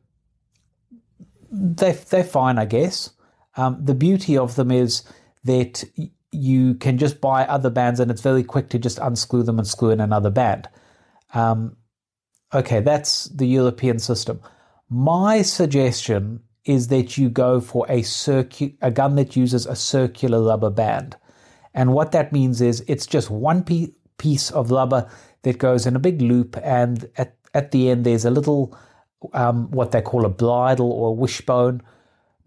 they're, 1.49 1.93
they're 1.93 2.23
fine, 2.25 2.59
I 2.59 2.65
guess. 2.65 3.11
Um, 3.55 3.77
the 3.83 3.95
beauty 3.95 4.37
of 4.37 4.55
them 4.55 4.69
is 4.69 5.03
that 5.43 5.83
you 6.31 6.75
can 6.75 6.97
just 6.97 7.21
buy 7.21 7.45
other 7.45 7.69
bands, 7.69 7.99
and 7.99 8.11
it's 8.11 8.21
very 8.21 8.43
quick 8.43 8.69
to 8.69 8.79
just 8.79 8.99
unscrew 8.99 9.43
them 9.43 9.59
and 9.59 9.67
screw 9.67 9.89
in 9.89 9.99
another 9.99 10.29
band. 10.29 10.69
Um, 11.33 11.75
okay, 12.53 12.81
that's 12.81 13.25
the 13.25 13.47
European 13.47 13.99
system. 13.99 14.41
My 14.89 15.41
suggestion 15.41 16.41
is 16.65 16.87
that 16.89 17.17
you 17.17 17.29
go 17.29 17.59
for 17.59 17.85
a 17.89 18.01
circu- 18.01 18.75
a 18.81 18.91
gun 18.91 19.15
that 19.15 19.35
uses 19.35 19.65
a 19.65 19.75
circular 19.75 20.41
rubber 20.43 20.69
band. 20.69 21.15
And 21.73 21.93
what 21.93 22.11
that 22.11 22.31
means 22.31 22.61
is 22.61 22.83
it's 22.87 23.05
just 23.07 23.29
one 23.29 23.63
pe- 23.63 23.93
piece 24.17 24.51
of 24.51 24.71
rubber 24.71 25.09
that 25.43 25.57
goes 25.57 25.85
in 25.85 25.95
a 25.95 25.99
big 25.99 26.21
loop, 26.21 26.57
and 26.63 27.09
at, 27.17 27.37
at 27.53 27.71
the 27.71 27.89
end 27.89 28.05
there's 28.05 28.25
a 28.25 28.31
little 28.31 28.77
um, 29.33 29.69
what 29.71 29.91
they 29.91 30.01
call 30.01 30.25
a 30.25 30.29
bridle 30.29 30.91
or 30.91 31.09
a 31.09 31.13
wishbone. 31.13 31.81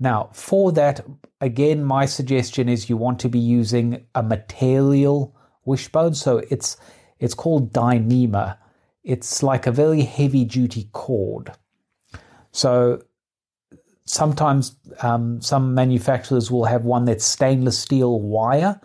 Now, 0.02 0.30
for 0.32 0.72
that, 0.72 1.06
again, 1.40 1.84
my 1.84 2.06
suggestion 2.06 2.68
is 2.68 2.90
you 2.90 2.96
want 2.96 3.20
to 3.20 3.28
be 3.28 3.38
using 3.38 4.04
a 4.16 4.22
material 4.24 5.32
wishbone. 5.64 6.14
So 6.14 6.38
it's 6.50 6.76
it's 7.20 7.34
called 7.34 7.72
Dyneema. 7.72 8.58
It's 9.04 9.44
like 9.44 9.68
a 9.68 9.70
very 9.70 10.02
heavy 10.02 10.44
duty 10.44 10.88
cord. 10.90 11.52
So 12.50 13.04
sometimes 14.04 14.74
um, 15.02 15.40
some 15.40 15.72
manufacturers 15.72 16.50
will 16.50 16.64
have 16.64 16.84
one 16.84 17.04
that's 17.04 17.24
stainless 17.24 17.78
steel 17.78 18.20
wire. 18.20 18.80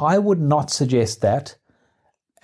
I 0.00 0.18
would 0.18 0.40
not 0.40 0.72
suggest 0.72 1.20
that. 1.20 1.54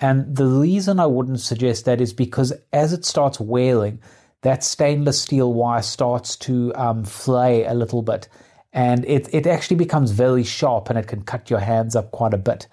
And 0.01 0.37
the 0.37 0.47
reason 0.47 1.01
I 1.01 1.07
wouldn't 1.07 1.41
suggest 1.41 1.87
that 1.87 2.01
is 2.01 2.13
because 2.13 2.53
as 2.73 2.93
it 2.93 3.05
starts 3.05 3.41
wearing, 3.41 4.01
that 4.43 4.63
stainless 4.63 5.21
steel 5.21 5.53
wire 5.53 5.83
starts 5.83 6.37
to 6.37 6.73
um, 6.75 7.05
flay 7.05 7.65
a 7.65 7.75
little 7.75 8.03
bit 8.03 8.29
and 8.73 9.05
it, 9.05 9.29
it 9.33 9.47
actually 9.47 9.77
becomes 9.77 10.11
very 10.13 10.45
sharp 10.45 10.89
and 10.89 10.99
it 10.99 11.07
can 11.07 11.23
cut 11.23 11.51
your 11.51 11.61
hands 11.61 11.95
up 11.95 12.11
quite 12.11 12.33
a 12.33 12.39
bit. 12.39 12.67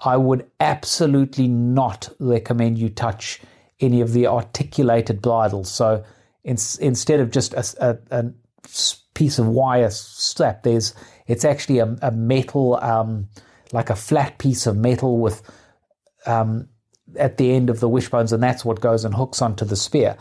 I 0.00 0.16
would 0.16 0.50
absolutely 0.60 1.48
not 1.48 2.08
recommend 2.18 2.78
you 2.78 2.88
touch 2.88 3.40
any 3.80 4.00
of 4.00 4.12
the 4.12 4.26
articulated 4.26 5.20
bridles. 5.20 5.70
So 5.70 6.04
in, 6.44 6.56
instead 6.80 7.20
of 7.20 7.30
just 7.30 7.54
a, 7.54 7.64
a, 7.80 7.98
a, 8.10 8.32
piece 9.14 9.38
of 9.38 9.46
wire 9.46 9.88
strap, 9.90 10.62
there's 10.62 10.94
it's 11.26 11.44
actually 11.44 11.78
a, 11.78 11.96
a 12.02 12.10
metal, 12.10 12.76
um, 12.82 13.28
like 13.72 13.88
a 13.88 13.96
flat 13.96 14.38
piece 14.38 14.66
of 14.66 14.76
metal 14.76 15.18
with 15.18 15.42
um, 16.26 16.68
at 17.18 17.38
the 17.38 17.52
end 17.52 17.70
of 17.70 17.80
the 17.80 17.88
wishbones, 17.88 18.32
and 18.32 18.42
that's 18.42 18.64
what 18.64 18.80
goes 18.80 19.04
and 19.04 19.14
hooks 19.14 19.40
onto 19.40 19.64
the 19.64 19.76
spear. 19.76 20.16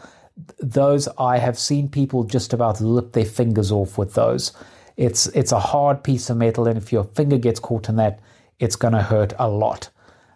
Those 0.59 1.07
I 1.17 1.37
have 1.37 1.57
seen 1.57 1.87
people 1.87 2.23
just 2.23 2.53
about 2.53 2.79
rip 2.81 3.13
their 3.13 3.25
fingers 3.25 3.71
off 3.71 3.97
with 3.97 4.13
those. 4.13 4.51
It's 4.97 5.27
it's 5.27 5.51
a 5.51 5.59
hard 5.59 6.03
piece 6.03 6.29
of 6.29 6.37
metal, 6.37 6.67
and 6.67 6.77
if 6.77 6.91
your 6.91 7.03
finger 7.03 7.37
gets 7.37 7.59
caught 7.59 7.89
in 7.89 7.95
that, 7.97 8.19
it's 8.59 8.75
going 8.75 8.93
to 8.93 9.01
hurt 9.01 9.33
a 9.39 9.49
lot. 9.49 9.89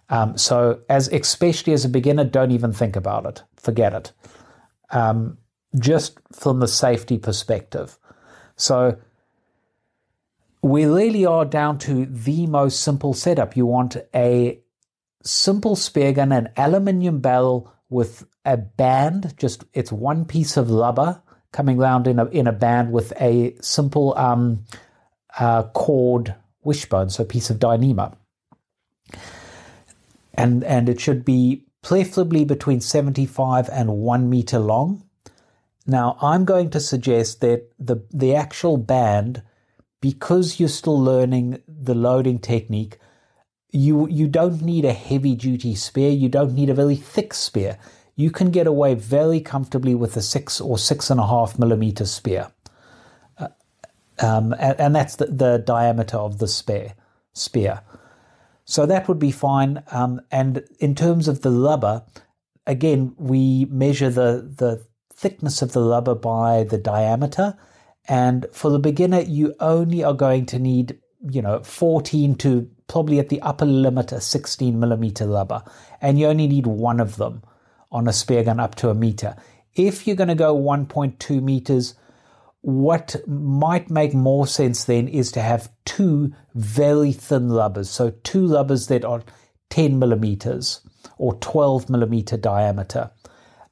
Um, 0.10 0.38
so, 0.38 0.82
as 0.90 1.08
especially 1.10 1.74
as 1.74 1.86
a 1.86 1.90
beginner, 1.90 2.24
don't 2.24 2.52
even 2.52 2.74
think 2.74 2.96
about 2.96 3.26
it. 3.26 3.44
Forget 3.56 3.94
it. 3.94 4.12
Um, 4.92 5.38
just 5.78 6.18
from 6.34 6.60
the 6.60 6.68
safety 6.68 7.18
perspective. 7.18 7.98
So, 8.56 8.98
we 10.62 10.86
really 10.86 11.26
are 11.26 11.46
down 11.46 11.78
to 11.80 12.06
the 12.06 12.48
most 12.48 12.82
simple 12.82 13.14
setup. 13.14 13.56
You 13.56 13.66
want 13.66 13.98
a 14.14 14.60
simple 15.24 15.76
spear 15.76 16.12
gun, 16.12 16.32
an 16.32 16.50
aluminium 16.58 17.20
barrel 17.20 17.72
with 17.90 18.26
a 18.46 18.58
band, 18.58 19.34
just 19.38 19.66
it's 19.74 19.92
one 19.92 20.26
piece 20.26 20.58
of 20.58 20.70
rubber 20.70 21.22
coming 21.52 21.78
round 21.78 22.08
in 22.08 22.20
a 22.20 22.26
in 22.26 22.48
a 22.48 22.52
band 22.52 22.92
with 22.92 23.12
a 23.20 23.56
simple 23.62 24.18
um, 24.18 24.66
uh, 25.40 25.64
cord 25.64 26.36
wishbone, 26.64 27.10
so 27.10 27.24
a 27.24 27.26
piece 27.26 27.50
of 27.50 27.58
Dyneema. 27.58 28.16
And 30.34 30.64
and 30.64 30.88
it 30.88 31.00
should 31.00 31.26
be 31.26 31.66
preferably 31.82 32.46
between 32.46 32.82
75 32.82 33.70
and 33.70 33.98
1 33.98 34.30
meter 34.30 34.60
long. 34.60 35.04
Now, 35.88 36.18
I'm 36.22 36.46
going 36.46 36.70
to 36.72 36.80
suggest 36.80 37.42
that 37.42 37.72
the 37.80 38.06
the 38.12 38.36
actual 38.36 38.78
band 38.78 39.42
because 40.02 40.60
you're 40.60 40.70
still 40.70 41.02
learning 41.02 41.62
the 41.68 41.96
loading 41.96 42.40
technique, 42.40 43.00
you 43.72 44.08
you 44.08 44.28
don't 44.28 44.62
need 44.62 44.86
a 44.86 44.94
heavy 44.94 45.36
duty 45.36 45.76
spear. 45.76 46.10
You 46.10 46.30
don't 46.30 46.54
need 46.54 46.70
a 46.70 46.74
very 46.74 46.96
thick 46.96 47.34
spear. 47.34 47.78
You 48.16 48.32
can 48.32 48.52
get 48.52 48.68
away 48.68 48.96
very 48.96 49.40
comfortably 49.40 49.96
with 49.96 50.18
a 50.18 50.22
six 50.22 50.60
or 50.60 50.78
six 50.78 51.10
and 51.10 51.20
a 51.20 51.28
half 51.28 51.58
millimeter 51.58 52.06
spear, 52.06 52.52
uh, 53.38 53.48
um, 54.20 54.54
and, 54.60 54.80
and, 54.80 54.96
that's 54.96 55.16
the, 55.16 55.28
the, 55.28 55.64
diameter 55.66 56.18
of 56.18 56.40
the 56.40 56.48
spear. 56.48 56.96
Spear. 57.34 57.82
So 58.66 58.86
that 58.86 59.08
would 59.08 59.20
be 59.20 59.32
fine. 59.32 59.84
Um, 59.92 60.22
and 60.32 60.64
in 60.80 60.96
terms 60.96 61.28
of 61.28 61.42
the 61.42 61.52
rubber, 61.52 62.04
again, 62.68 63.16
we 63.18 63.66
measure 63.66 64.10
the 64.10 64.52
the 64.58 64.86
thickness 65.14 65.62
of 65.62 65.74
the 65.74 65.82
rubber 65.82 66.16
by 66.16 66.64
the 66.64 66.78
diameter. 66.78 67.58
And 68.08 68.48
for 68.52 68.72
the 68.72 68.80
beginner, 68.80 69.20
you 69.20 69.54
only 69.60 70.04
are 70.04 70.14
going 70.14 70.46
to 70.48 70.60
need, 70.60 70.98
you 71.30 71.42
know, 71.42 71.62
14 71.62 72.36
to 72.36 72.70
probably 72.90 73.20
at 73.20 73.30
the 73.30 73.42
upper 73.42 73.66
limit 73.66 74.12
a 74.12 74.20
16 74.20 74.78
millimeter 74.78 75.28
rubber, 75.28 75.64
and 76.02 76.20
you 76.20 76.28
only 76.28 76.48
need 76.48 76.68
one 76.68 77.00
of 77.00 77.16
them 77.16 77.44
on 77.92 78.08
a 78.08 78.14
spear 78.14 78.44
gun 78.44 78.60
up 78.60 78.76
to 78.76 78.90
a 78.90 78.94
meter. 78.94 79.36
If 79.76 80.06
you're 80.06 80.16
going 80.16 80.28
to 80.28 80.36
go 80.36 80.54
1.2 80.56 81.42
meters, 81.42 81.96
what 82.62 83.16
might 83.28 83.90
make 83.90 84.14
more 84.14 84.46
sense 84.46 84.84
then 84.84 85.08
is 85.08 85.32
to 85.32 85.42
have 85.42 85.72
two 85.86 86.34
very 86.56 87.14
thin 87.14 87.50
rubbers. 87.50 87.90
So, 87.90 88.12
two 88.24 88.54
rubbers 88.54 88.88
that 88.88 89.06
are 89.06 89.24
10 89.70 89.98
millimeters 89.98 90.82
or 91.18 91.36
12 91.36 91.90
millimeter 91.90 92.36
diameter. 92.36 93.12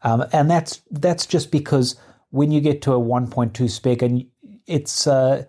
Um, 0.03 0.25
and 0.31 0.49
that's 0.49 0.81
that's 0.91 1.25
just 1.25 1.51
because 1.51 1.95
when 2.29 2.51
you 2.51 2.61
get 2.61 2.81
to 2.83 2.93
a 2.93 2.99
1.2 2.99 3.69
spear 3.69 3.95
gun, 3.95 4.27
it's 4.67 5.07
uh, 5.07 5.43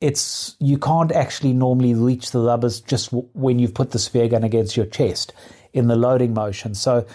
it's 0.00 0.56
you 0.58 0.78
can't 0.78 1.12
actually 1.12 1.52
normally 1.52 1.94
reach 1.94 2.30
the 2.30 2.40
rubbers 2.40 2.80
just 2.80 3.10
w- 3.10 3.28
when 3.34 3.58
you've 3.58 3.74
put 3.74 3.90
the 3.90 3.98
spear 3.98 4.28
gun 4.28 4.44
against 4.44 4.76
your 4.76 4.86
chest 4.86 5.32
in 5.72 5.88
the 5.88 5.96
loading 5.96 6.32
motion. 6.32 6.74
So 6.74 7.06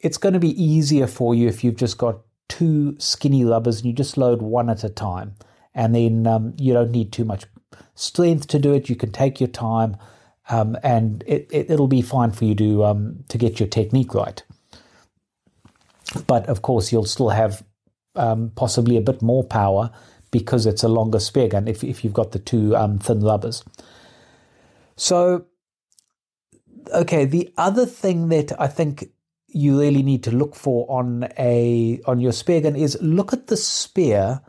it's 0.00 0.18
going 0.18 0.34
to 0.34 0.40
be 0.40 0.62
easier 0.62 1.06
for 1.06 1.34
you 1.34 1.48
if 1.48 1.62
you've 1.62 1.76
just 1.76 1.98
got 1.98 2.20
two 2.48 2.96
skinny 2.98 3.44
rubbers 3.44 3.78
and 3.78 3.86
you 3.86 3.92
just 3.92 4.16
load 4.16 4.42
one 4.42 4.68
at 4.68 4.84
a 4.84 4.88
time, 4.88 5.34
and 5.74 5.94
then 5.94 6.26
um, 6.26 6.54
you 6.58 6.72
don't 6.72 6.90
need 6.90 7.12
too 7.12 7.24
much 7.24 7.46
strength 7.94 8.48
to 8.48 8.58
do 8.58 8.74
it. 8.74 8.88
You 8.88 8.96
can 8.96 9.12
take 9.12 9.40
your 9.40 9.48
time, 9.48 9.96
um, 10.50 10.76
and 10.82 11.22
it, 11.26 11.48
it, 11.52 11.68
will 11.68 11.86
be 11.86 12.02
fine 12.02 12.32
for 12.32 12.44
you 12.44 12.54
to 12.56 12.84
um, 12.84 13.24
to 13.28 13.38
get 13.38 13.60
your 13.60 13.68
technique 13.68 14.14
right. 14.14 14.42
But 16.26 16.46
of 16.46 16.62
course, 16.62 16.90
you'll 16.90 17.04
still 17.04 17.30
have 17.30 17.64
um, 18.16 18.50
possibly 18.56 18.96
a 18.96 19.00
bit 19.00 19.22
more 19.22 19.44
power 19.44 19.92
because 20.32 20.66
it's 20.66 20.82
a 20.82 20.88
longer 20.88 21.20
spear 21.20 21.46
gun 21.46 21.68
if, 21.68 21.84
if 21.84 22.02
you've 22.02 22.12
got 22.12 22.32
the 22.32 22.40
two 22.40 22.74
um, 22.74 22.98
thin 22.98 23.20
rubbers. 23.20 23.62
So, 24.96 25.46
okay, 26.92 27.24
the 27.24 27.52
other 27.56 27.86
thing 27.86 28.28
that 28.30 28.60
I 28.60 28.66
think 28.66 29.10
you 29.46 29.78
really 29.78 30.02
need 30.02 30.24
to 30.24 30.30
look 30.32 30.56
for 30.56 30.90
on 30.90 31.28
a 31.38 32.00
on 32.06 32.18
your 32.18 32.32
spear 32.32 32.62
gun 32.62 32.74
is 32.74 32.98
look 33.00 33.32
at 33.32 33.46
the 33.46 33.56
spear 33.56 34.40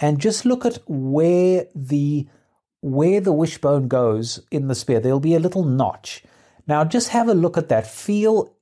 and 0.00 0.18
just 0.18 0.44
look 0.44 0.64
at 0.64 0.78
where 0.88 1.66
the 1.74 2.26
where 2.80 3.20
the 3.20 3.32
wishbone 3.32 3.88
goes 3.88 4.40
in 4.50 4.68
the 4.68 4.74
spear. 4.74 5.00
There'll 5.00 5.20
be 5.20 5.34
a 5.34 5.40
little 5.40 5.64
notch. 5.64 6.24
Now, 6.66 6.84
just 6.84 7.10
have 7.10 7.28
a 7.28 7.34
look 7.34 7.56
at 7.56 7.68
that. 7.68 7.86
Feel, 7.86 8.54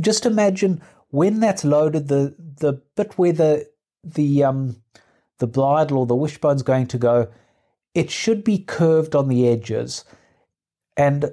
just 0.00 0.26
imagine 0.26 0.82
when 1.08 1.40
that's 1.40 1.64
loaded, 1.64 2.08
the 2.08 2.34
the 2.38 2.82
bit 2.96 3.16
where 3.18 3.32
the 3.32 3.68
the 4.02 4.44
um 4.44 4.81
the 5.42 5.48
bridle 5.48 5.98
or 5.98 6.06
the 6.06 6.14
wishbone's 6.14 6.62
going 6.62 6.86
to 6.86 6.98
go, 6.98 7.28
it 7.94 8.12
should 8.12 8.44
be 8.44 8.58
curved 8.58 9.16
on 9.16 9.26
the 9.26 9.48
edges. 9.48 10.04
And 10.96 11.32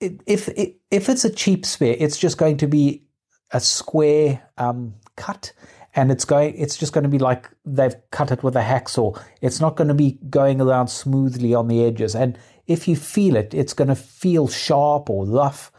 if 0.00 0.48
if 0.90 1.08
it's 1.10 1.24
a 1.26 1.30
cheap 1.30 1.66
spear, 1.66 1.94
it's 1.98 2.16
just 2.16 2.38
going 2.38 2.56
to 2.56 2.66
be 2.66 3.04
a 3.50 3.60
square 3.60 4.42
um, 4.56 4.94
cut, 5.16 5.52
and 5.94 6.10
it's 6.10 6.24
going. 6.24 6.56
It's 6.56 6.78
just 6.78 6.94
going 6.94 7.04
to 7.04 7.10
be 7.10 7.18
like 7.18 7.50
they've 7.66 7.94
cut 8.10 8.32
it 8.32 8.42
with 8.42 8.56
a 8.56 8.62
hacksaw. 8.62 9.22
It's 9.42 9.60
not 9.60 9.76
going 9.76 9.88
to 9.88 9.94
be 9.94 10.18
going 10.30 10.62
around 10.62 10.88
smoothly 10.88 11.54
on 11.54 11.68
the 11.68 11.84
edges. 11.84 12.14
And 12.14 12.38
if 12.66 12.88
you 12.88 12.96
feel 12.96 13.36
it, 13.36 13.52
it's 13.52 13.74
going 13.74 13.88
to 13.88 13.94
feel 13.94 14.48
sharp 14.48 15.10
or 15.10 15.26
rough. 15.26 15.70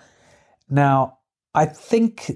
Now, 0.69 1.17
I 1.55 1.65
think 1.65 2.31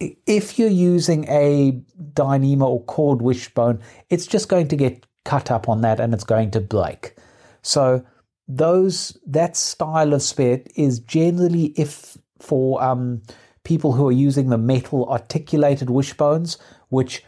if 0.00 0.58
you're 0.58 0.68
using 0.68 1.24
a 1.28 1.80
Dyneema 2.12 2.62
or 2.62 2.82
cord 2.84 3.22
wishbone, 3.22 3.80
it's 4.10 4.26
just 4.26 4.48
going 4.48 4.68
to 4.68 4.76
get 4.76 5.06
cut 5.24 5.50
up 5.50 5.68
on 5.68 5.80
that 5.80 6.00
and 6.00 6.12
it's 6.14 6.24
going 6.24 6.50
to 6.52 6.60
break. 6.60 7.16
So 7.62 8.04
those 8.48 9.16
that 9.26 9.56
style 9.56 10.12
of 10.12 10.22
spear 10.22 10.62
is 10.76 11.00
generally 11.00 11.66
if 11.76 12.16
for 12.38 12.82
um, 12.82 13.22
people 13.64 13.92
who 13.92 14.06
are 14.06 14.12
using 14.12 14.50
the 14.50 14.58
metal 14.58 15.08
articulated 15.10 15.90
wishbones, 15.90 16.58
which 16.90 17.24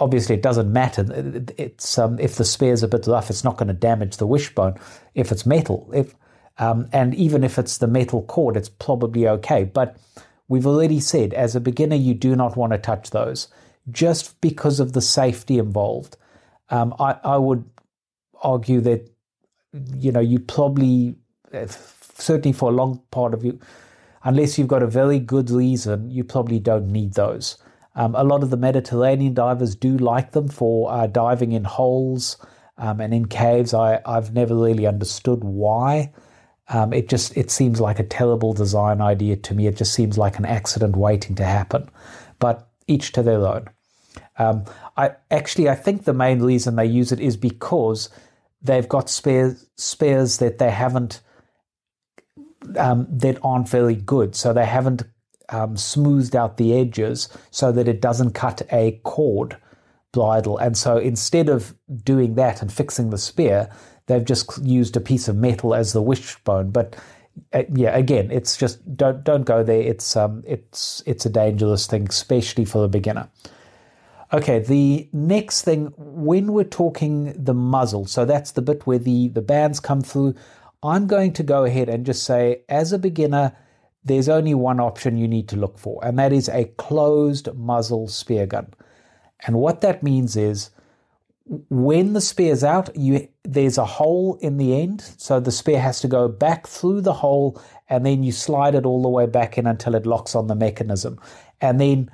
obviously 0.00 0.36
it 0.36 0.42
doesn't 0.42 0.72
matter. 0.72 1.04
It's 1.58 1.98
um, 1.98 2.18
if 2.18 2.36
the 2.36 2.44
spear's 2.44 2.82
a 2.82 2.88
bit 2.88 3.06
rough, 3.06 3.30
it's 3.30 3.44
not 3.44 3.56
going 3.56 3.68
to 3.68 3.74
damage 3.74 4.18
the 4.18 4.26
wishbone. 4.26 4.78
If 5.14 5.32
it's 5.32 5.46
metal, 5.46 5.90
if 5.92 6.14
um, 6.58 6.88
and 6.92 7.14
even 7.14 7.42
if 7.42 7.58
it's 7.58 7.78
the 7.78 7.88
metal 7.88 8.22
cord, 8.22 8.56
it's 8.56 8.68
probably 8.68 9.26
okay. 9.26 9.64
But 9.64 9.96
We've 10.48 10.66
already 10.66 11.00
said, 11.00 11.32
as 11.32 11.56
a 11.56 11.60
beginner, 11.60 11.96
you 11.96 12.14
do 12.14 12.36
not 12.36 12.56
want 12.56 12.72
to 12.72 12.78
touch 12.78 13.10
those 13.10 13.48
just 13.90 14.40
because 14.40 14.80
of 14.80 14.92
the 14.92 15.00
safety 15.00 15.58
involved. 15.58 16.16
Um, 16.70 16.94
I, 16.98 17.16
I 17.24 17.36
would 17.36 17.64
argue 18.42 18.80
that, 18.82 19.10
you 19.96 20.12
know, 20.12 20.20
you 20.20 20.38
probably, 20.38 21.16
certainly 22.16 22.52
for 22.52 22.70
a 22.70 22.74
long 22.74 23.02
part 23.10 23.34
of 23.34 23.44
you, 23.44 23.58
unless 24.22 24.58
you've 24.58 24.68
got 24.68 24.82
a 24.82 24.86
very 24.86 25.18
good 25.18 25.50
reason, 25.50 26.10
you 26.10 26.24
probably 26.24 26.58
don't 26.58 26.88
need 26.88 27.14
those. 27.14 27.58
Um, 27.94 28.14
a 28.14 28.24
lot 28.24 28.42
of 28.42 28.50
the 28.50 28.56
Mediterranean 28.56 29.34
divers 29.34 29.74
do 29.74 29.96
like 29.96 30.32
them 30.32 30.48
for 30.48 30.92
uh, 30.92 31.06
diving 31.06 31.52
in 31.52 31.64
holes 31.64 32.36
um, 32.76 33.00
and 33.00 33.14
in 33.14 33.26
caves. 33.26 33.72
I, 33.72 34.00
I've 34.04 34.32
never 34.32 34.54
really 34.54 34.86
understood 34.86 35.44
why. 35.44 36.12
Um, 36.68 36.92
it 36.92 37.08
just 37.08 37.36
it 37.36 37.50
seems 37.50 37.80
like 37.80 37.98
a 37.98 38.04
terrible 38.04 38.52
design 38.52 39.00
idea 39.00 39.36
to 39.36 39.54
me. 39.54 39.66
It 39.66 39.76
just 39.76 39.92
seems 39.92 40.16
like 40.16 40.38
an 40.38 40.46
accident 40.46 40.96
waiting 40.96 41.34
to 41.36 41.44
happen. 41.44 41.90
But 42.38 42.68
each 42.86 43.12
to 43.12 43.22
their 43.22 43.46
own. 43.46 43.68
Um, 44.38 44.64
I 44.96 45.12
actually 45.30 45.68
I 45.68 45.74
think 45.74 46.04
the 46.04 46.14
main 46.14 46.40
reason 46.42 46.76
they 46.76 46.86
use 46.86 47.12
it 47.12 47.20
is 47.20 47.36
because 47.36 48.08
they've 48.62 48.88
got 48.88 49.10
spears 49.10 49.66
spears 49.76 50.38
that 50.38 50.58
they 50.58 50.70
haven't 50.70 51.20
um, 52.78 53.06
that 53.10 53.38
aren't 53.42 53.68
very 53.68 53.94
good. 53.94 54.34
So 54.34 54.52
they 54.52 54.66
haven't 54.66 55.02
um, 55.50 55.76
smoothed 55.76 56.34
out 56.34 56.56
the 56.56 56.74
edges 56.74 57.28
so 57.50 57.72
that 57.72 57.88
it 57.88 58.00
doesn't 58.00 58.32
cut 58.32 58.62
a 58.72 59.00
cord 59.04 59.56
bridle. 60.12 60.56
And 60.58 60.76
so 60.76 60.96
instead 60.96 61.48
of 61.48 61.74
doing 62.02 62.34
that 62.36 62.62
and 62.62 62.72
fixing 62.72 63.10
the 63.10 63.18
spear, 63.18 63.68
they've 64.06 64.24
just 64.24 64.62
used 64.62 64.96
a 64.96 65.00
piece 65.00 65.28
of 65.28 65.36
metal 65.36 65.74
as 65.74 65.92
the 65.92 66.02
wishbone. 66.02 66.70
But 66.70 66.96
uh, 67.52 67.64
yeah, 67.72 67.96
again, 67.96 68.30
it's 68.30 68.56
just 68.56 68.96
don't 68.96 69.24
don't 69.24 69.44
go 69.44 69.62
there. 69.62 69.80
It's 69.80 70.16
um, 70.16 70.42
it's 70.46 71.02
it's 71.06 71.26
a 71.26 71.30
dangerous 71.30 71.86
thing, 71.86 72.06
especially 72.08 72.64
for 72.64 72.84
a 72.84 72.88
beginner. 72.88 73.28
Okay, 74.32 74.58
the 74.58 75.08
next 75.12 75.62
thing 75.62 75.92
when 75.96 76.52
we're 76.52 76.64
talking 76.64 77.32
the 77.36 77.54
muzzle, 77.54 78.06
so 78.06 78.24
that's 78.24 78.52
the 78.52 78.62
bit 78.62 78.86
where 78.86 78.98
the 78.98 79.28
the 79.28 79.42
bands 79.42 79.80
come 79.80 80.02
through. 80.02 80.34
I'm 80.82 81.06
going 81.06 81.32
to 81.34 81.42
go 81.42 81.64
ahead 81.64 81.88
and 81.88 82.04
just 82.04 82.24
say, 82.24 82.62
as 82.68 82.92
a 82.92 82.98
beginner, 82.98 83.56
there's 84.04 84.28
only 84.28 84.52
one 84.52 84.80
option 84.80 85.16
you 85.16 85.26
need 85.26 85.48
to 85.48 85.56
look 85.56 85.78
for, 85.78 86.04
and 86.04 86.18
that 86.18 86.32
is 86.32 86.48
a 86.48 86.66
closed 86.76 87.54
muzzle 87.54 88.06
spear 88.08 88.46
gun. 88.46 88.72
And 89.46 89.56
what 89.56 89.80
that 89.80 90.02
means 90.02 90.36
is 90.36 90.70
when 91.46 92.14
the 92.14 92.20
spear's 92.20 92.64
out, 92.64 92.94
you 92.96 93.28
there's 93.42 93.76
a 93.76 93.84
hole 93.84 94.38
in 94.40 94.56
the 94.56 94.80
end, 94.80 95.02
so 95.18 95.40
the 95.40 95.52
spear 95.52 95.80
has 95.80 96.00
to 96.00 96.08
go 96.08 96.26
back 96.26 96.66
through 96.66 97.02
the 97.02 97.12
hole, 97.12 97.60
and 97.88 98.06
then 98.06 98.22
you 98.22 98.32
slide 98.32 98.74
it 98.74 98.86
all 98.86 99.02
the 99.02 99.08
way 99.08 99.26
back 99.26 99.58
in 99.58 99.66
until 99.66 99.94
it 99.94 100.06
locks 100.06 100.34
on 100.34 100.46
the 100.46 100.54
mechanism. 100.54 101.20
And 101.60 101.80
then, 101.80 102.10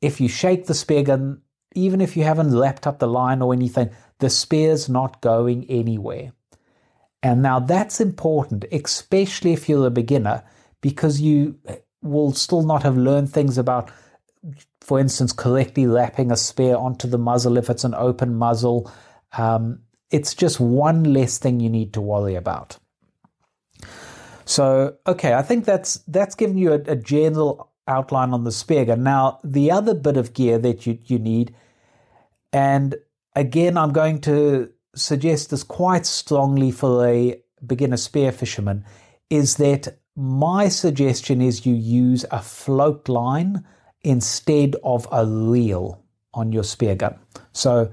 if 0.00 0.20
you 0.20 0.28
shake 0.28 0.66
the 0.66 0.74
spear 0.74 1.04
gun, 1.04 1.40
even 1.74 2.00
if 2.00 2.16
you 2.16 2.24
haven't 2.24 2.50
lapped 2.50 2.86
up 2.86 2.98
the 2.98 3.06
line 3.06 3.42
or 3.42 3.52
anything, 3.52 3.90
the 4.18 4.30
spear's 4.30 4.88
not 4.88 5.20
going 5.20 5.64
anywhere. 5.70 6.32
And 7.22 7.42
now 7.42 7.58
that's 7.58 8.00
important, 8.00 8.64
especially 8.70 9.52
if 9.52 9.68
you're 9.68 9.86
a 9.86 9.90
beginner, 9.90 10.42
because 10.80 11.20
you 11.20 11.58
will 12.02 12.32
still 12.32 12.62
not 12.62 12.82
have 12.82 12.98
learned 12.98 13.32
things 13.32 13.56
about 13.56 13.90
for 14.84 15.00
instance, 15.00 15.32
correctly 15.32 15.86
lapping 15.86 16.30
a 16.30 16.36
spear 16.36 16.76
onto 16.76 17.08
the 17.08 17.16
muzzle 17.16 17.56
if 17.56 17.70
it's 17.70 17.84
an 17.84 17.94
open 17.94 18.34
muzzle. 18.34 18.92
Um, 19.32 19.80
it's 20.10 20.34
just 20.34 20.60
one 20.60 21.04
less 21.04 21.38
thing 21.38 21.58
you 21.58 21.70
need 21.70 21.94
to 21.94 22.02
worry 22.02 22.34
about. 22.34 22.76
So, 24.44 24.96
okay, 25.06 25.32
I 25.32 25.40
think 25.40 25.64
that's 25.64 25.94
that's 26.06 26.34
given 26.34 26.58
you 26.58 26.74
a, 26.74 26.80
a 26.86 26.96
general 26.96 27.72
outline 27.88 28.34
on 28.34 28.44
the 28.44 28.52
spear 28.52 28.84
gun. 28.84 29.02
Now, 29.02 29.40
the 29.42 29.70
other 29.70 29.94
bit 29.94 30.18
of 30.18 30.34
gear 30.34 30.58
that 30.58 30.86
you, 30.86 30.98
you 31.06 31.18
need, 31.18 31.54
and 32.52 32.94
again, 33.34 33.78
I'm 33.78 33.92
going 33.92 34.20
to 34.22 34.70
suggest 34.94 35.48
this 35.48 35.62
quite 35.62 36.04
strongly 36.04 36.70
for 36.70 37.06
a 37.06 37.40
beginner 37.66 37.96
spear 37.96 38.32
fisherman, 38.32 38.84
is 39.30 39.56
that 39.56 39.96
my 40.14 40.68
suggestion 40.68 41.40
is 41.40 41.64
you 41.64 41.74
use 41.74 42.26
a 42.30 42.42
float 42.42 43.08
line 43.08 43.64
instead 44.04 44.76
of 44.84 45.08
a 45.10 45.26
reel 45.26 46.00
on 46.32 46.52
your 46.52 46.64
spear 46.64 46.94
gun. 46.94 47.18
So 47.52 47.92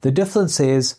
the 0.00 0.10
difference 0.10 0.58
is 0.58 0.96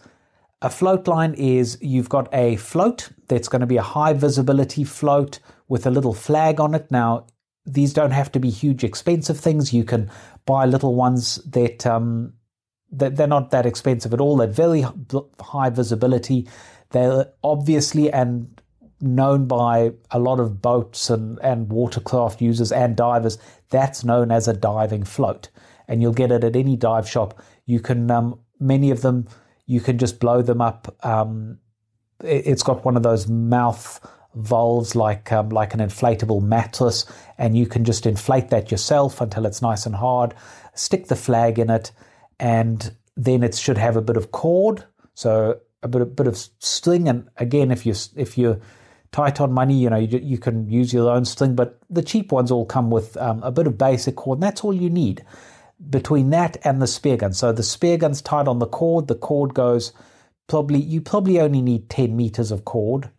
a 0.62 0.70
float 0.70 1.08
line 1.08 1.34
is 1.34 1.78
you've 1.82 2.10
got 2.10 2.34
a 2.34 2.56
float 2.56 3.10
that's 3.28 3.50
going 3.50 3.60
to 3.60 3.68
be 3.68 3.78
a 3.78 3.82
high 3.82 4.14
visibility 4.14 4.84
float 4.84 5.40
with 5.68 5.86
a 5.86 5.92
little 5.92 6.14
flag 6.14 6.60
on 6.60 6.74
it. 6.74 6.90
Now, 6.90 7.28
these 7.66 7.94
don't 7.94 8.12
have 8.12 8.32
to 8.34 8.40
be 8.40 8.50
huge 8.50 8.84
expensive 8.84 9.40
things. 9.40 9.74
You 9.74 9.84
can 9.84 10.10
buy 10.46 10.66
little 10.66 10.96
ones 10.96 11.36
that 11.46 11.86
um, 11.86 12.34
that 12.92 13.16
they're 13.16 13.28
not 13.28 13.52
that 13.52 13.66
expensive 13.66 14.14
at 14.14 14.22
all. 14.22 14.38
They're 14.38 14.48
very 14.48 14.86
high 15.40 15.70
visibility. 15.70 16.48
They're 16.92 17.32
obviously 17.44 18.12
and 18.12 18.62
known 19.02 19.48
by 19.48 19.92
a 20.12 20.20
lot 20.20 20.40
of 20.40 20.62
boats 20.62 21.10
and, 21.10 21.40
and 21.42 21.70
watercraft 21.70 22.42
users 22.42 22.72
and 22.72 22.96
divers. 22.96 23.38
That's 23.74 24.04
known 24.04 24.32
as 24.32 24.48
a 24.48 24.54
diving 24.54 25.04
float. 25.04 25.50
And 25.88 26.00
you'll 26.00 26.14
get 26.14 26.32
it 26.32 26.44
at 26.44 26.56
any 26.56 26.78
dive 26.78 27.10
shop. 27.10 27.42
You 27.66 27.80
can, 27.80 28.10
um, 28.12 28.40
many 28.60 28.92
of 28.92 29.02
them, 29.02 29.28
you 29.66 29.82
can 29.82 29.98
just 29.98 30.20
blow 30.20 30.44
them 30.44 30.62
up. 30.62 30.96
Um, 31.04 31.58
it, 32.24 32.46
has 32.46 32.62
got 32.62 32.86
one 32.86 32.96
of 32.96 33.02
those 33.02 33.28
mouth 33.28 34.00
valves 34.36 34.96
like 34.96 35.32
um, 35.32 35.50
like 35.50 35.74
an 35.74 35.80
inflatable 35.80 36.42
mattress, 36.42 37.06
and 37.40 37.58
you 37.58 37.66
can 37.66 37.84
just 37.84 38.06
inflate 38.06 38.50
that 38.50 38.70
yourself 38.70 39.20
until 39.22 39.48
it's 39.48 39.62
nice 39.62 39.88
and 39.88 39.96
hard. 39.96 40.36
Stick 40.76 41.08
the 41.08 41.16
flag 41.16 41.58
in 41.58 41.72
it, 41.72 41.92
and 42.40 42.96
then 43.18 43.42
it 43.42 43.56
should 43.56 43.80
have 43.80 43.96
a 43.96 44.02
bit 44.02 44.18
of 44.18 44.32
cord, 44.32 44.84
so 45.16 45.60
a 45.82 45.88
bit, 45.88 46.02
a 46.02 46.06
bit 46.06 46.28
of 46.28 46.38
string. 46.38 47.10
And 47.10 47.28
again, 47.38 47.72
if 47.72 47.86
you 47.86 47.96
if 48.16 48.38
you 48.38 48.62
tight 49.14 49.40
on 49.40 49.54
money, 49.54 49.76
you 49.76 49.90
know, 49.90 49.98
you, 49.98 50.20
you 50.20 50.38
can 50.38 50.68
use 50.68 50.92
your 50.92 51.10
own 51.10 51.24
string, 51.24 51.56
but 51.56 51.80
the 51.90 52.02
cheap 52.02 52.34
ones 52.34 52.52
all 52.52 52.66
come 52.66 52.90
with 52.92 53.16
um, 53.18 53.42
a 53.44 53.52
bit 53.52 53.68
of 53.68 53.78
basic 53.78 54.18
cord, 54.18 54.38
and 54.38 54.44
that's 54.44 54.64
all 54.66 54.74
you 54.74 54.90
need 54.90 55.24
between 55.90 56.30
that 56.32 56.58
and 56.64 56.82
the 56.82 56.88
spear 56.88 57.18
gun. 57.18 57.34
So 57.34 57.52
the 57.52 57.64
spear 57.64 57.98
gun's 57.98 58.22
tied 58.22 58.48
on 58.48 58.60
the 58.60 58.68
cord. 58.68 59.08
The 59.08 59.16
cord 59.16 59.54
goes 59.54 59.92
probably, 60.48 60.82
you 60.82 61.02
probably 61.02 61.40
only 61.40 61.62
need 61.62 61.90
10 61.90 62.16
meters 62.16 62.52
of 62.52 62.66
cord 62.66 63.10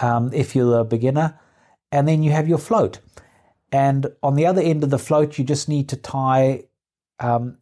um, 0.00 0.30
if 0.32 0.54
you're 0.54 0.80
a 0.80 0.84
beginner. 0.84 1.38
And 1.90 2.08
then 2.08 2.22
you 2.22 2.30
have 2.30 2.48
your 2.48 2.58
float. 2.58 3.00
And 3.70 4.06
on 4.22 4.34
the 4.34 4.46
other 4.46 4.62
end 4.62 4.84
of 4.84 4.90
the 4.90 4.98
float, 4.98 5.38
you 5.38 5.44
just 5.44 5.68
need 5.68 5.88
to 5.90 5.96
tie, 5.96 6.64
um, 7.20 7.58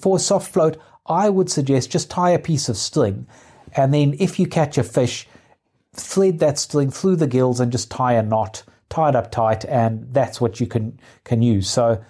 for 0.00 0.18
soft 0.18 0.52
float, 0.52 0.78
I 1.06 1.28
would 1.28 1.50
suggest 1.50 1.90
just 1.90 2.10
tie 2.10 2.30
a 2.30 2.38
piece 2.38 2.68
of 2.68 2.76
string. 2.76 3.26
And 3.74 3.92
then 3.92 4.14
if 4.18 4.38
you 4.38 4.46
catch 4.46 4.78
a 4.78 4.82
fish, 4.82 5.26
thread 5.94 6.38
that 6.38 6.58
string 6.58 6.90
through 6.90 7.16
the 7.16 7.26
gills 7.26 7.60
and 7.60 7.72
just 7.72 7.90
tie 7.90 8.14
a 8.14 8.22
knot, 8.22 8.62
tie 8.88 9.10
it 9.10 9.16
up 9.16 9.30
tight, 9.30 9.64
and 9.64 10.12
that's 10.12 10.40
what 10.40 10.60
you 10.60 10.66
can 10.66 10.98
can 11.24 11.42
use. 11.42 11.68
So 11.68 12.02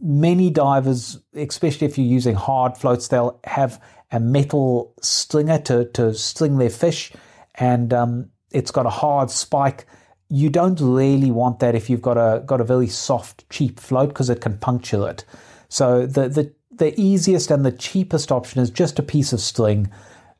many 0.00 0.50
divers, 0.50 1.20
especially 1.34 1.86
if 1.86 1.98
you're 1.98 2.06
using 2.06 2.34
hard 2.34 2.76
floats, 2.76 3.08
they'll 3.08 3.40
have 3.44 3.82
a 4.10 4.20
metal 4.20 4.94
stringer 5.00 5.58
to 5.58 5.86
to 5.86 6.14
string 6.14 6.58
their 6.58 6.70
fish, 6.70 7.12
and 7.56 7.92
um, 7.92 8.30
it's 8.50 8.70
got 8.70 8.86
a 8.86 8.90
hard 8.90 9.30
spike. 9.30 9.86
You 10.30 10.50
don't 10.50 10.80
really 10.80 11.30
want 11.30 11.60
that 11.60 11.74
if 11.74 11.88
you've 11.88 12.02
got 12.02 12.16
a 12.16 12.42
got 12.44 12.60
a 12.60 12.64
very 12.64 12.88
soft, 12.88 13.48
cheap 13.50 13.80
float 13.80 14.10
because 14.10 14.30
it 14.30 14.40
can 14.40 14.58
puncture 14.58 15.08
it. 15.08 15.24
So 15.68 16.06
the 16.06 16.28
the 16.28 16.52
the 16.72 16.98
easiest 17.00 17.50
and 17.50 17.64
the 17.64 17.72
cheapest 17.72 18.30
option 18.30 18.60
is 18.60 18.70
just 18.70 18.98
a 18.98 19.02
piece 19.02 19.32
of 19.32 19.40
string 19.40 19.90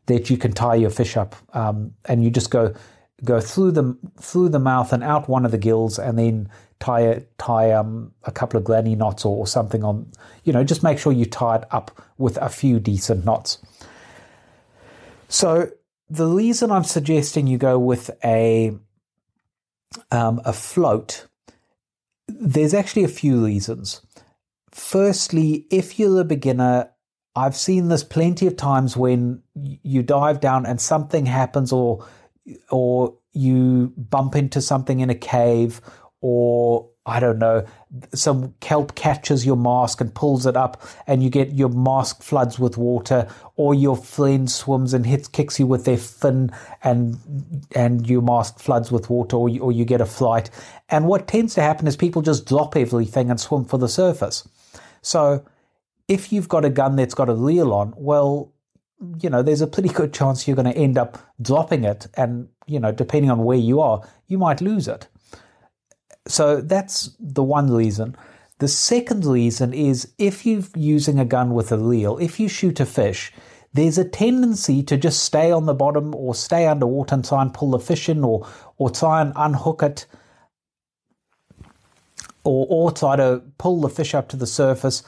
that 0.09 0.29
you 0.29 0.37
can 0.37 0.53
tie 0.53 0.75
your 0.75 0.91
fish 0.91 1.17
up, 1.17 1.37
um, 1.55 1.95
and 2.07 2.23
you 2.23 2.31
just 2.31 2.51
go 2.51 2.75
go 3.25 3.41
through 3.41 3.73
the 3.73 3.97
through 4.21 4.49
the 4.49 4.59
mouth 4.59 4.93
and 4.93 5.03
out 5.03 5.29
one 5.29 5.45
of 5.45 5.53
the 5.53 5.59
gills, 5.59 5.99
and 5.99 6.19
then 6.19 6.49
tie 6.81 7.25
tie 7.39 7.71
um, 7.73 8.13
a 8.25 8.33
couple 8.33 8.59
of 8.59 8.65
granny 8.65 8.95
knots 8.95 9.25
or, 9.25 9.37
or, 9.37 9.47
something 9.47 9.85
on. 9.85 10.11
You 10.45 10.53
know, 10.53 10.65
just 10.65 10.83
make 10.83 10.99
sure 10.99 11.13
you 11.13 11.25
tie 11.25 11.57
it 11.57 11.65
up 11.71 12.03
with 12.19 12.37
a 12.39 12.49
few 12.49 12.81
decent 12.81 13.25
knots. 13.25 13.59
So 15.29 15.71
the 16.09 16.27
reason 16.27 16.71
I'm 16.71 16.85
suggesting 16.85 17.47
you 17.47 17.59
go 17.59 17.79
with 17.79 18.11
a 18.25 18.77
um, 20.11 20.41
a 20.45 20.53
float, 20.53 21.27
there's 22.27 22.75
actually 22.75 23.05
a 23.05 23.09
few 23.09 23.45
reasons. 23.45 24.03
Firstly, 24.71 25.67
if 25.71 25.99
you're 25.99 26.21
a 26.21 26.25
beginner 26.25 26.91
I've 27.39 27.57
seen 27.57 27.89
this 27.89 28.03
plenty 28.03 28.47
of 28.47 28.57
times 28.57 28.97
when 28.97 29.43
you 29.55 30.03
dive 30.03 30.41
down 30.41 30.67
and 30.67 30.81
something 30.81 31.27
happens, 31.27 31.73
or 31.73 32.05
or 32.71 33.15
you 33.33 33.93
bump 33.97 34.35
into 34.35 34.61
something 34.61 35.01
in 35.01 35.11
a 35.11 35.15
cave, 35.15 35.81
or 36.21 36.89
I 37.07 37.21
don't 37.21 37.39
know, 37.39 37.65
some 38.13 38.55
kelp 38.61 38.95
catches 38.95 39.47
your 39.47 39.57
mask 39.57 40.01
and 40.01 40.15
pulls 40.15 40.47
it 40.47 40.57
up, 40.57 40.83
and 41.07 41.23
you 41.23 41.31
get 41.31 41.53
your 41.53 41.69
mask 41.69 42.23
floods 42.23 42.59
with 42.59 42.77
water, 42.77 43.29
or 43.57 43.75
your 43.75 43.97
friend 43.97 44.51
swims 44.51 44.93
and 44.93 45.07
hits 45.07 45.29
kicks 45.29 45.61
you 45.61 45.67
with 45.67 45.85
their 45.85 45.97
fin, 45.97 46.51
and 46.83 47.19
and 47.75 48.09
your 48.11 48.23
mask 48.23 48.59
floods 48.59 48.91
with 48.91 49.09
water, 49.09 49.37
or 49.37 49.49
you, 49.49 49.61
or 49.61 49.73
you 49.73 49.85
get 49.85 50.01
a 50.01 50.07
flight. 50.07 50.51
And 50.89 51.07
what 51.07 51.29
tends 51.29 51.55
to 51.55 51.63
happen 51.63 51.87
is 51.87 51.97
people 51.97 52.23
just 52.23 52.47
drop 52.47 52.77
everything 52.77 53.31
and 53.31 53.39
swim 53.39 53.65
for 53.65 53.79
the 53.79 53.89
surface. 53.89 54.49
So 55.03 55.45
if 56.09 56.33
you've 56.33 56.49
got 56.49 56.65
a 56.65 56.71
gun 56.71 56.97
that's 56.97 57.15
got 57.15 57.29
a 57.29 57.35
reel 57.35 57.73
on, 57.73 57.95
well, 57.97 58.53
you 59.21 59.31
know, 59.31 59.43
there's 59.43 59.61
a 59.61 59.67
pretty 59.67 59.91
good 59.91 60.13
chance 60.13 60.49
you're 60.49 60.57
going 60.57 60.73
to 60.73 60.77
end 60.77 60.99
up 60.99 61.19
dropping 61.41 61.85
it. 61.85 62.09
And, 62.15 62.49
you 62.67 62.81
know, 62.81 62.91
depending 62.91 63.31
on 63.31 63.45
where 63.45 63.59
you 63.59 63.81
are, 63.81 64.03
you 64.27 64.39
might 64.39 64.61
lose 64.61 64.89
it. 64.89 65.07
So 66.27 66.61
that's 66.61 67.15
the 67.21 67.43
one 67.43 67.71
reason. 67.71 68.17
The 68.59 68.69
second 68.69 69.25
reason 69.25 69.73
is 69.73 70.13
if 70.19 70.45
you're 70.45 70.65
using 70.75 71.21
a 71.21 71.25
gun 71.25 71.55
with 71.55 71.71
a 71.71 71.79
reel, 71.79 72.19
if 72.19 72.41
you 72.41 72.49
shoot 72.49 72.81
a 72.81 72.87
fish, 72.87 73.33
there's 73.73 73.99
a 73.99 74.05
tendency 74.05 74.83
to 74.83 74.97
just 74.97 75.23
stay 75.23 75.53
on 75.53 75.67
the 75.67 75.75
bottom 75.75 76.15
or 76.15 76.35
stay 76.35 76.67
underwater 76.67 77.15
and 77.15 77.25
try 77.25 77.43
and 77.43 77.55
pull 77.55 77.71
the 77.71 77.79
fish 77.79 78.09
in 78.09 78.25
or, 78.25 78.47
or 78.79 78.91
try 78.91 79.21
and 79.21 79.33
unhook 79.37 79.83
it 79.83 80.07
or, 82.43 82.67
or 82.69 82.91
try 82.91 83.15
to 83.15 83.43
pull 83.59 83.81
the 83.81 83.89
fish 83.89 84.15
up 84.15 84.29
to 84.31 84.37
the 84.37 84.47
surface 84.47 85.05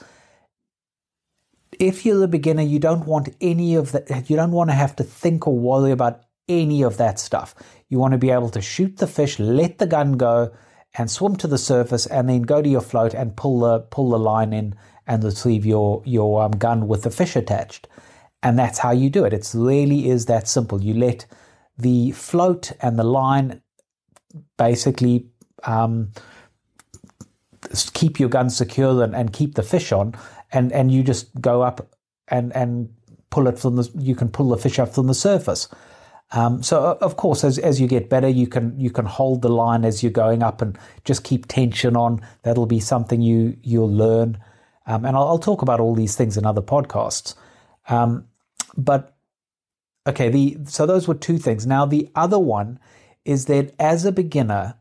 if 1.80 2.04
you're 2.04 2.22
a 2.22 2.28
beginner, 2.28 2.62
you 2.62 2.78
don't 2.78 3.06
want 3.06 3.34
any 3.40 3.74
of 3.74 3.92
that. 3.92 4.28
You 4.28 4.36
don't 4.36 4.52
want 4.52 4.68
to 4.70 4.74
have 4.74 4.94
to 4.96 5.02
think 5.02 5.46
or 5.48 5.58
worry 5.58 5.90
about 5.90 6.20
any 6.46 6.82
of 6.82 6.98
that 6.98 7.18
stuff. 7.18 7.54
You 7.88 7.98
want 7.98 8.12
to 8.12 8.18
be 8.18 8.30
able 8.30 8.50
to 8.50 8.60
shoot 8.60 8.98
the 8.98 9.06
fish, 9.06 9.38
let 9.38 9.78
the 9.78 9.86
gun 9.86 10.12
go, 10.12 10.52
and 10.96 11.10
swim 11.10 11.36
to 11.36 11.46
the 11.46 11.58
surface, 11.58 12.06
and 12.06 12.28
then 12.28 12.42
go 12.42 12.60
to 12.60 12.68
your 12.68 12.82
float 12.82 13.14
and 13.14 13.36
pull 13.36 13.60
the 13.60 13.80
pull 13.80 14.10
the 14.10 14.18
line 14.18 14.52
in 14.52 14.74
and 15.06 15.24
retrieve 15.24 15.64
your 15.64 16.02
your 16.04 16.42
um, 16.42 16.52
gun 16.52 16.86
with 16.86 17.02
the 17.02 17.10
fish 17.10 17.34
attached. 17.34 17.88
And 18.42 18.58
that's 18.58 18.78
how 18.78 18.90
you 18.90 19.08
do 19.08 19.24
it. 19.24 19.32
It 19.32 19.50
really 19.54 20.08
is 20.10 20.26
that 20.26 20.48
simple. 20.48 20.82
You 20.82 20.94
let 20.94 21.26
the 21.78 22.12
float 22.12 22.72
and 22.80 22.98
the 22.98 23.04
line 23.04 23.62
basically 24.58 25.28
um, 25.62 26.12
keep 27.94 28.20
your 28.20 28.28
gun 28.28 28.50
secure 28.50 29.02
and, 29.02 29.14
and 29.14 29.32
keep 29.32 29.54
the 29.54 29.62
fish 29.62 29.92
on, 29.92 30.14
and, 30.52 30.72
and 30.72 30.92
you 30.92 31.02
just 31.02 31.40
go 31.40 31.62
up 31.62 31.94
and, 32.28 32.54
and 32.54 32.88
pull 33.30 33.46
it 33.46 33.58
from 33.58 33.76
the 33.76 33.90
you 33.98 34.14
can 34.14 34.28
pull 34.28 34.48
the 34.50 34.56
fish 34.56 34.78
up 34.78 34.94
from 34.94 35.06
the 35.06 35.14
surface. 35.14 35.68
Um, 36.32 36.62
so 36.62 36.96
of 37.00 37.16
course, 37.16 37.42
as, 37.42 37.58
as 37.58 37.80
you 37.80 37.88
get 37.88 38.08
better, 38.08 38.28
you 38.28 38.46
can 38.46 38.78
you 38.78 38.90
can 38.90 39.06
hold 39.06 39.42
the 39.42 39.48
line 39.48 39.84
as 39.84 40.02
you're 40.02 40.12
going 40.12 40.42
up 40.42 40.62
and 40.62 40.78
just 41.04 41.24
keep 41.24 41.46
tension 41.46 41.96
on. 41.96 42.20
That'll 42.42 42.66
be 42.66 42.80
something 42.80 43.20
you 43.20 43.56
you'll 43.62 43.92
learn, 43.92 44.38
um, 44.86 45.04
and 45.04 45.16
I'll, 45.16 45.26
I'll, 45.26 45.38
talk 45.38 45.62
about 45.62 45.80
all 45.80 45.94
these 45.94 46.16
things 46.16 46.36
in 46.36 46.46
other 46.46 46.62
podcasts. 46.62 47.34
Um, 47.88 48.26
but 48.76 49.16
okay, 50.06 50.28
the 50.28 50.58
so 50.66 50.86
those 50.86 51.08
were 51.08 51.14
two 51.14 51.38
things. 51.38 51.66
Now 51.66 51.84
the 51.84 52.08
other 52.14 52.38
one 52.38 52.78
is 53.24 53.46
that 53.46 53.74
as 53.80 54.04
a 54.04 54.12
beginner, 54.12 54.76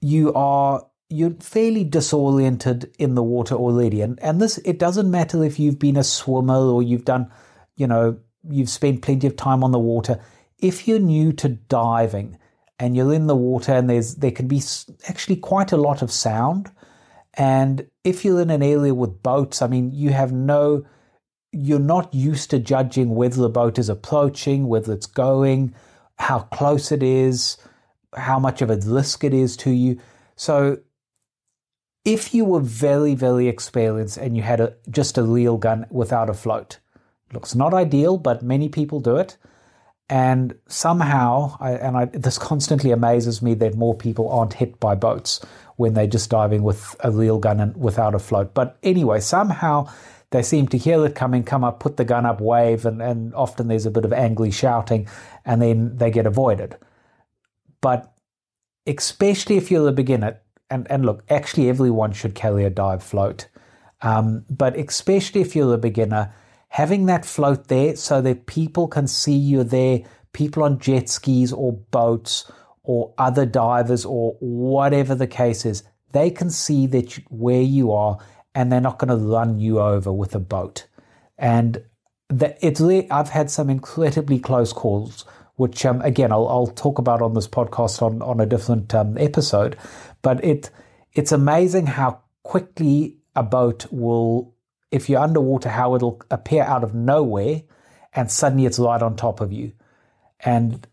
you 0.00 0.32
are 0.32 0.86
you're 1.08 1.34
fairly 1.40 1.84
disoriented 1.84 2.94
in 2.98 3.14
the 3.14 3.22
water 3.22 3.54
already, 3.54 4.00
and 4.00 4.18
and 4.22 4.40
this 4.40 4.58
it 4.58 4.78
doesn't 4.78 5.10
matter 5.10 5.44
if 5.44 5.58
you've 5.58 5.78
been 5.78 5.96
a 5.96 6.04
swimmer 6.04 6.58
or 6.58 6.82
you've 6.82 7.04
done, 7.04 7.30
you 7.76 7.86
know, 7.86 8.18
you've 8.48 8.68
spent 8.70 9.02
plenty 9.02 9.26
of 9.26 9.36
time 9.36 9.62
on 9.62 9.72
the 9.72 9.78
water. 9.78 10.20
If 10.58 10.88
you're 10.88 10.98
new 10.98 11.32
to 11.34 11.48
diving 11.48 12.38
and 12.78 12.96
you're 12.96 13.12
in 13.12 13.26
the 13.26 13.36
water 13.36 13.72
and 13.72 13.88
there's 13.88 14.16
there 14.16 14.30
can 14.30 14.48
be 14.48 14.62
actually 15.08 15.36
quite 15.36 15.72
a 15.72 15.76
lot 15.76 16.02
of 16.02 16.10
sound. 16.10 16.70
And 17.34 17.86
if 18.02 18.24
you're 18.24 18.40
in 18.40 18.50
an 18.50 18.62
area 18.62 18.94
with 18.94 19.22
boats 19.22 19.60
i 19.60 19.66
mean 19.66 19.90
you 19.92 20.08
have 20.10 20.32
no 20.32 20.86
you're 21.52 21.78
not 21.78 22.14
used 22.14 22.48
to 22.50 22.58
judging 22.58 23.14
whether 23.14 23.36
the 23.42 23.50
boat 23.50 23.78
is 23.78 23.90
approaching 23.90 24.68
whether 24.68 24.92
it's 24.94 25.06
going 25.06 25.74
how 26.18 26.38
close 26.38 26.90
it 26.90 27.02
is 27.02 27.58
how 28.16 28.38
much 28.38 28.62
of 28.62 28.70
a 28.70 28.76
risk 28.76 29.24
it 29.24 29.34
is 29.34 29.56
to 29.58 29.70
you. 29.70 30.00
So 30.36 30.78
if 32.06 32.32
you 32.32 32.44
were 32.46 32.60
very 32.60 33.14
very 33.14 33.48
experienced 33.48 34.16
and 34.16 34.34
you 34.36 34.42
had 34.42 34.60
a, 34.60 34.74
just 34.90 35.18
a 35.18 35.22
reel 35.22 35.58
gun 35.58 35.84
without 35.90 36.30
a 36.30 36.34
float 36.34 36.78
looks 37.32 37.54
not 37.54 37.74
ideal 37.74 38.16
but 38.16 38.42
many 38.42 38.70
people 38.70 39.00
do 39.00 39.16
it 39.16 39.36
and 40.08 40.54
somehow, 40.68 41.56
I, 41.58 41.72
and 41.72 41.96
I, 41.96 42.04
this 42.04 42.38
constantly 42.38 42.92
amazes 42.92 43.42
me 43.42 43.54
that 43.54 43.74
more 43.74 43.94
people 43.94 44.30
aren't 44.30 44.52
hit 44.52 44.78
by 44.78 44.94
boats 44.94 45.40
when 45.76 45.94
they're 45.94 46.06
just 46.06 46.30
diving 46.30 46.62
with 46.62 46.94
a 47.00 47.10
reel 47.10 47.38
gun 47.38 47.58
and 47.58 47.76
without 47.76 48.14
a 48.14 48.20
float. 48.20 48.54
But 48.54 48.78
anyway, 48.84 49.18
somehow 49.18 49.90
they 50.30 50.42
seem 50.42 50.68
to 50.68 50.78
hear 50.78 51.04
it 51.04 51.16
coming, 51.16 51.42
come 51.42 51.64
up, 51.64 51.80
put 51.80 51.96
the 51.96 52.04
gun 52.04 52.24
up, 52.24 52.40
wave, 52.40 52.86
and, 52.86 53.02
and 53.02 53.34
often 53.34 53.66
there's 53.66 53.86
a 53.86 53.90
bit 53.90 54.04
of 54.04 54.12
angry 54.12 54.52
shouting, 54.52 55.08
and 55.44 55.60
then 55.60 55.96
they 55.96 56.10
get 56.10 56.26
avoided. 56.26 56.76
But 57.80 58.12
especially 58.86 59.56
if 59.56 59.72
you're 59.72 59.88
a 59.88 59.92
beginner, 59.92 60.40
and, 60.70 60.86
and 60.90 61.04
look, 61.04 61.24
actually 61.30 61.68
everyone 61.68 62.12
should 62.12 62.34
carry 62.34 62.64
a 62.64 62.70
dive 62.70 63.02
float. 63.02 63.48
Um, 64.02 64.44
but 64.50 64.76
especially 64.76 65.40
if 65.40 65.56
you're 65.56 65.74
a 65.74 65.78
beginner, 65.78 66.32
having 66.68 67.06
that 67.06 67.24
float 67.24 67.68
there 67.68 67.96
so 67.96 68.20
that 68.22 68.46
people 68.46 68.88
can 68.88 69.06
see 69.06 69.34
you're 69.34 69.64
there, 69.64 70.00
people 70.32 70.62
on 70.62 70.78
jet 70.78 71.08
skis 71.08 71.52
or 71.52 71.72
boats 71.72 72.50
or 72.82 73.14
other 73.18 73.46
divers 73.46 74.04
or 74.04 74.36
whatever 74.40 75.14
the 75.14 75.26
case 75.26 75.64
is, 75.64 75.82
they 76.12 76.30
can 76.30 76.50
see 76.50 76.86
that 76.86 77.16
you, 77.16 77.24
where 77.28 77.62
you 77.62 77.92
are 77.92 78.18
and 78.54 78.70
they're 78.70 78.80
not 78.80 78.98
going 78.98 79.10
to 79.10 79.16
run 79.16 79.58
you 79.58 79.80
over 79.80 80.12
with 80.12 80.34
a 80.34 80.40
boat. 80.40 80.86
And 81.38 81.82
that 82.28 82.58
it's 82.60 82.80
I've 82.80 83.28
had 83.28 83.50
some 83.50 83.70
incredibly 83.70 84.38
close 84.38 84.72
calls, 84.72 85.24
which 85.56 85.84
um, 85.84 86.00
again 86.02 86.32
I'll, 86.32 86.48
I'll, 86.48 86.66
talk 86.66 86.98
about 86.98 87.22
on 87.22 87.34
this 87.34 87.46
podcast 87.46 88.02
on 88.02 88.20
on 88.22 88.40
a 88.40 88.46
different 88.46 88.94
um, 88.94 89.16
episode. 89.18 89.76
But 90.26 90.44
it 90.44 90.70
it's 91.12 91.30
amazing 91.30 91.86
how 91.86 92.22
quickly 92.42 93.18
a 93.36 93.44
boat 93.44 93.86
will 93.92 94.56
if 94.90 95.08
you're 95.08 95.20
underwater, 95.20 95.68
how 95.68 95.94
it'll 95.94 96.20
appear 96.32 96.64
out 96.64 96.82
of 96.82 96.96
nowhere 96.96 97.62
and 98.12 98.28
suddenly 98.28 98.66
it's 98.66 98.80
right 98.80 99.00
on 99.00 99.14
top 99.14 99.40
of 99.40 99.52
you. 99.52 99.70
And 100.40 100.84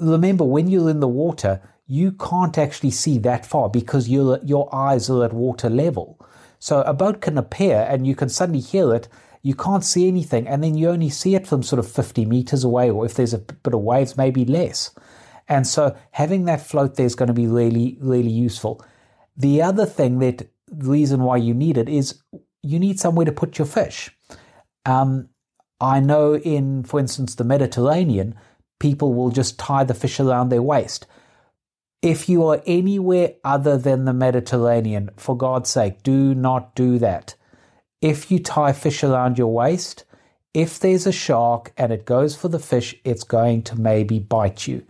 remember, 0.00 0.42
when 0.42 0.66
you're 0.66 0.90
in 0.90 0.98
the 0.98 1.06
water, 1.06 1.60
you 1.86 2.10
can't 2.10 2.58
actually 2.58 2.90
see 2.90 3.18
that 3.18 3.46
far 3.46 3.70
because 3.70 4.08
your 4.08 4.40
your 4.42 4.68
eyes 4.74 5.08
are 5.08 5.24
at 5.24 5.32
water 5.32 5.70
level. 5.70 6.18
So 6.58 6.80
a 6.80 6.92
boat 6.92 7.20
can 7.20 7.38
appear 7.38 7.86
and 7.88 8.04
you 8.04 8.16
can 8.16 8.28
suddenly 8.28 8.62
hear 8.72 8.92
it. 8.96 9.06
You 9.42 9.54
can't 9.54 9.84
see 9.84 10.08
anything, 10.08 10.48
and 10.48 10.64
then 10.64 10.74
you 10.74 10.88
only 10.88 11.10
see 11.10 11.36
it 11.36 11.46
from 11.46 11.62
sort 11.62 11.78
of 11.78 11.88
50 11.88 12.24
meters 12.24 12.64
away, 12.64 12.90
or 12.90 13.06
if 13.06 13.14
there's 13.14 13.32
a 13.32 13.38
bit 13.38 13.74
of 13.74 13.80
waves, 13.80 14.16
maybe 14.16 14.44
less. 14.44 14.90
And 15.48 15.66
so 15.66 15.96
having 16.10 16.44
that 16.44 16.60
float 16.60 16.96
there 16.96 17.06
is 17.06 17.14
going 17.14 17.28
to 17.28 17.32
be 17.32 17.46
really, 17.46 17.96
really 18.00 18.30
useful. 18.30 18.84
The 19.36 19.62
other 19.62 19.86
thing 19.86 20.18
that 20.20 20.48
the 20.66 20.90
reason 20.90 21.22
why 21.22 21.36
you 21.36 21.54
need 21.54 21.78
it 21.78 21.88
is 21.88 22.20
you 22.62 22.78
need 22.78 22.98
somewhere 22.98 23.26
to 23.26 23.32
put 23.32 23.58
your 23.58 23.66
fish. 23.66 24.10
Um, 24.84 25.28
I 25.80 26.00
know 26.00 26.36
in, 26.36 26.84
for 26.84 26.98
instance, 26.98 27.34
the 27.34 27.44
Mediterranean, 27.44 28.34
people 28.80 29.14
will 29.14 29.30
just 29.30 29.58
tie 29.58 29.84
the 29.84 29.94
fish 29.94 30.18
around 30.18 30.48
their 30.48 30.62
waist. 30.62 31.06
If 32.02 32.28
you 32.28 32.46
are 32.46 32.62
anywhere 32.66 33.34
other 33.44 33.78
than 33.78 34.04
the 34.04 34.12
Mediterranean, 34.12 35.10
for 35.16 35.36
God's 35.36 35.70
sake, 35.70 36.02
do 36.02 36.34
not 36.34 36.74
do 36.74 36.98
that. 36.98 37.34
If 38.00 38.30
you 38.30 38.38
tie 38.38 38.72
fish 38.72 39.02
around 39.02 39.38
your 39.38 39.52
waist, 39.52 40.04
if 40.54 40.78
there's 40.78 41.06
a 41.06 41.12
shark 41.12 41.72
and 41.76 41.92
it 41.92 42.04
goes 42.04 42.36
for 42.36 42.48
the 42.48 42.58
fish, 42.58 42.94
it's 43.04 43.24
going 43.24 43.62
to 43.64 43.80
maybe 43.80 44.18
bite 44.18 44.66
you. 44.66 44.86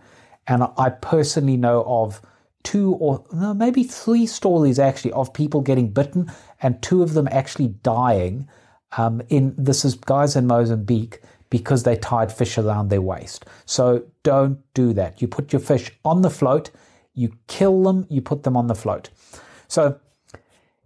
And 0.47 0.63
I 0.77 0.89
personally 0.89 1.57
know 1.57 1.83
of 1.85 2.21
two 2.63 2.93
or 2.95 3.23
no, 3.31 3.53
maybe 3.53 3.83
three 3.83 4.25
stories 4.25 4.79
actually 4.79 5.11
of 5.13 5.33
people 5.33 5.61
getting 5.61 5.89
bitten 5.89 6.31
and 6.61 6.81
two 6.81 7.03
of 7.03 7.13
them 7.13 7.27
actually 7.31 7.69
dying. 7.83 8.47
Um, 8.97 9.21
in 9.29 9.53
this 9.57 9.83
is 9.83 9.95
guys 9.95 10.35
in 10.35 10.47
Mozambique 10.47 11.21
because 11.49 11.83
they 11.83 11.95
tied 11.95 12.31
fish 12.31 12.57
around 12.57 12.89
their 12.89 13.01
waist. 13.01 13.45
So 13.65 14.03
don't 14.23 14.59
do 14.73 14.93
that. 14.93 15.21
You 15.21 15.27
put 15.27 15.53
your 15.53 15.59
fish 15.59 15.91
on 16.03 16.21
the 16.21 16.29
float, 16.29 16.71
you 17.13 17.33
kill 17.47 17.83
them, 17.83 18.05
you 18.09 18.21
put 18.21 18.43
them 18.43 18.55
on 18.57 18.67
the 18.67 18.75
float. 18.75 19.09
So 19.67 19.99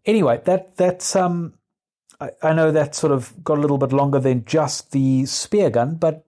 anyway, 0.06 0.42
that 0.46 0.78
that's 0.78 1.16
um, 1.16 1.54
I, 2.20 2.32
I 2.42 2.54
know 2.54 2.72
that 2.72 2.96
sort 2.96 3.12
of 3.12 3.44
got 3.44 3.58
a 3.58 3.62
little 3.62 3.78
bit 3.78 3.92
longer 3.92 4.20
than 4.20 4.46
just 4.46 4.92
the 4.92 5.26
spear 5.26 5.70
gun, 5.70 5.96
but 5.96 6.26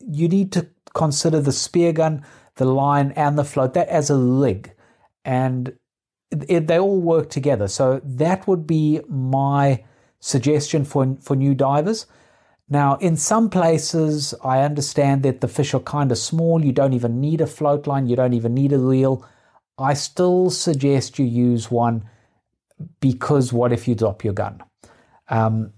you 0.00 0.28
need 0.28 0.52
to 0.52 0.68
consider 0.94 1.40
the 1.40 1.52
spear 1.52 1.92
gun, 1.92 2.24
the 2.56 2.64
line, 2.64 3.12
and 3.16 3.38
the 3.38 3.44
float 3.44 3.74
that 3.74 3.88
as 3.88 4.10
a 4.10 4.16
rig 4.16 4.72
and 5.24 5.72
it, 6.30 6.66
they 6.66 6.78
all 6.78 7.00
work 7.00 7.30
together. 7.30 7.68
So 7.68 8.00
that 8.04 8.46
would 8.46 8.66
be 8.66 9.00
my 9.08 9.84
suggestion 10.20 10.84
for 10.84 11.16
for 11.20 11.36
new 11.36 11.54
divers. 11.54 12.06
Now, 12.68 12.96
in 12.96 13.16
some 13.16 13.50
places, 13.50 14.32
I 14.44 14.60
understand 14.60 15.24
that 15.24 15.40
the 15.40 15.48
fish 15.48 15.74
are 15.74 15.80
kind 15.80 16.12
of 16.12 16.18
small. 16.18 16.64
You 16.64 16.72
don't 16.72 16.92
even 16.92 17.20
need 17.20 17.40
a 17.40 17.46
float 17.46 17.88
line. 17.88 18.06
You 18.06 18.14
don't 18.14 18.32
even 18.32 18.54
need 18.54 18.72
a 18.72 18.78
reel. 18.78 19.26
I 19.76 19.94
still 19.94 20.50
suggest 20.50 21.18
you 21.18 21.24
use 21.24 21.70
one 21.70 22.04
because 23.00 23.52
what 23.52 23.72
if 23.72 23.88
you 23.88 23.96
drop 23.96 24.22
your 24.22 24.34
gun? 24.34 24.62
Um, 25.28 25.72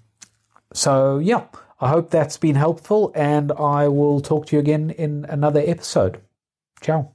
so, 0.75 1.19
yeah, 1.19 1.47
I 1.81 1.89
hope 1.89 2.11
that's 2.11 2.37
been 2.37 2.57
helpful, 2.57 3.11
and 3.15 3.53
I 3.53 3.89
will 3.89 4.21
talk 4.21 4.47
to 4.47 4.57
you 4.57 4.61
again 4.61 4.91
in 4.91 5.25
another 5.29 5.63
episode. 5.65 6.21
Ciao. 6.83 7.15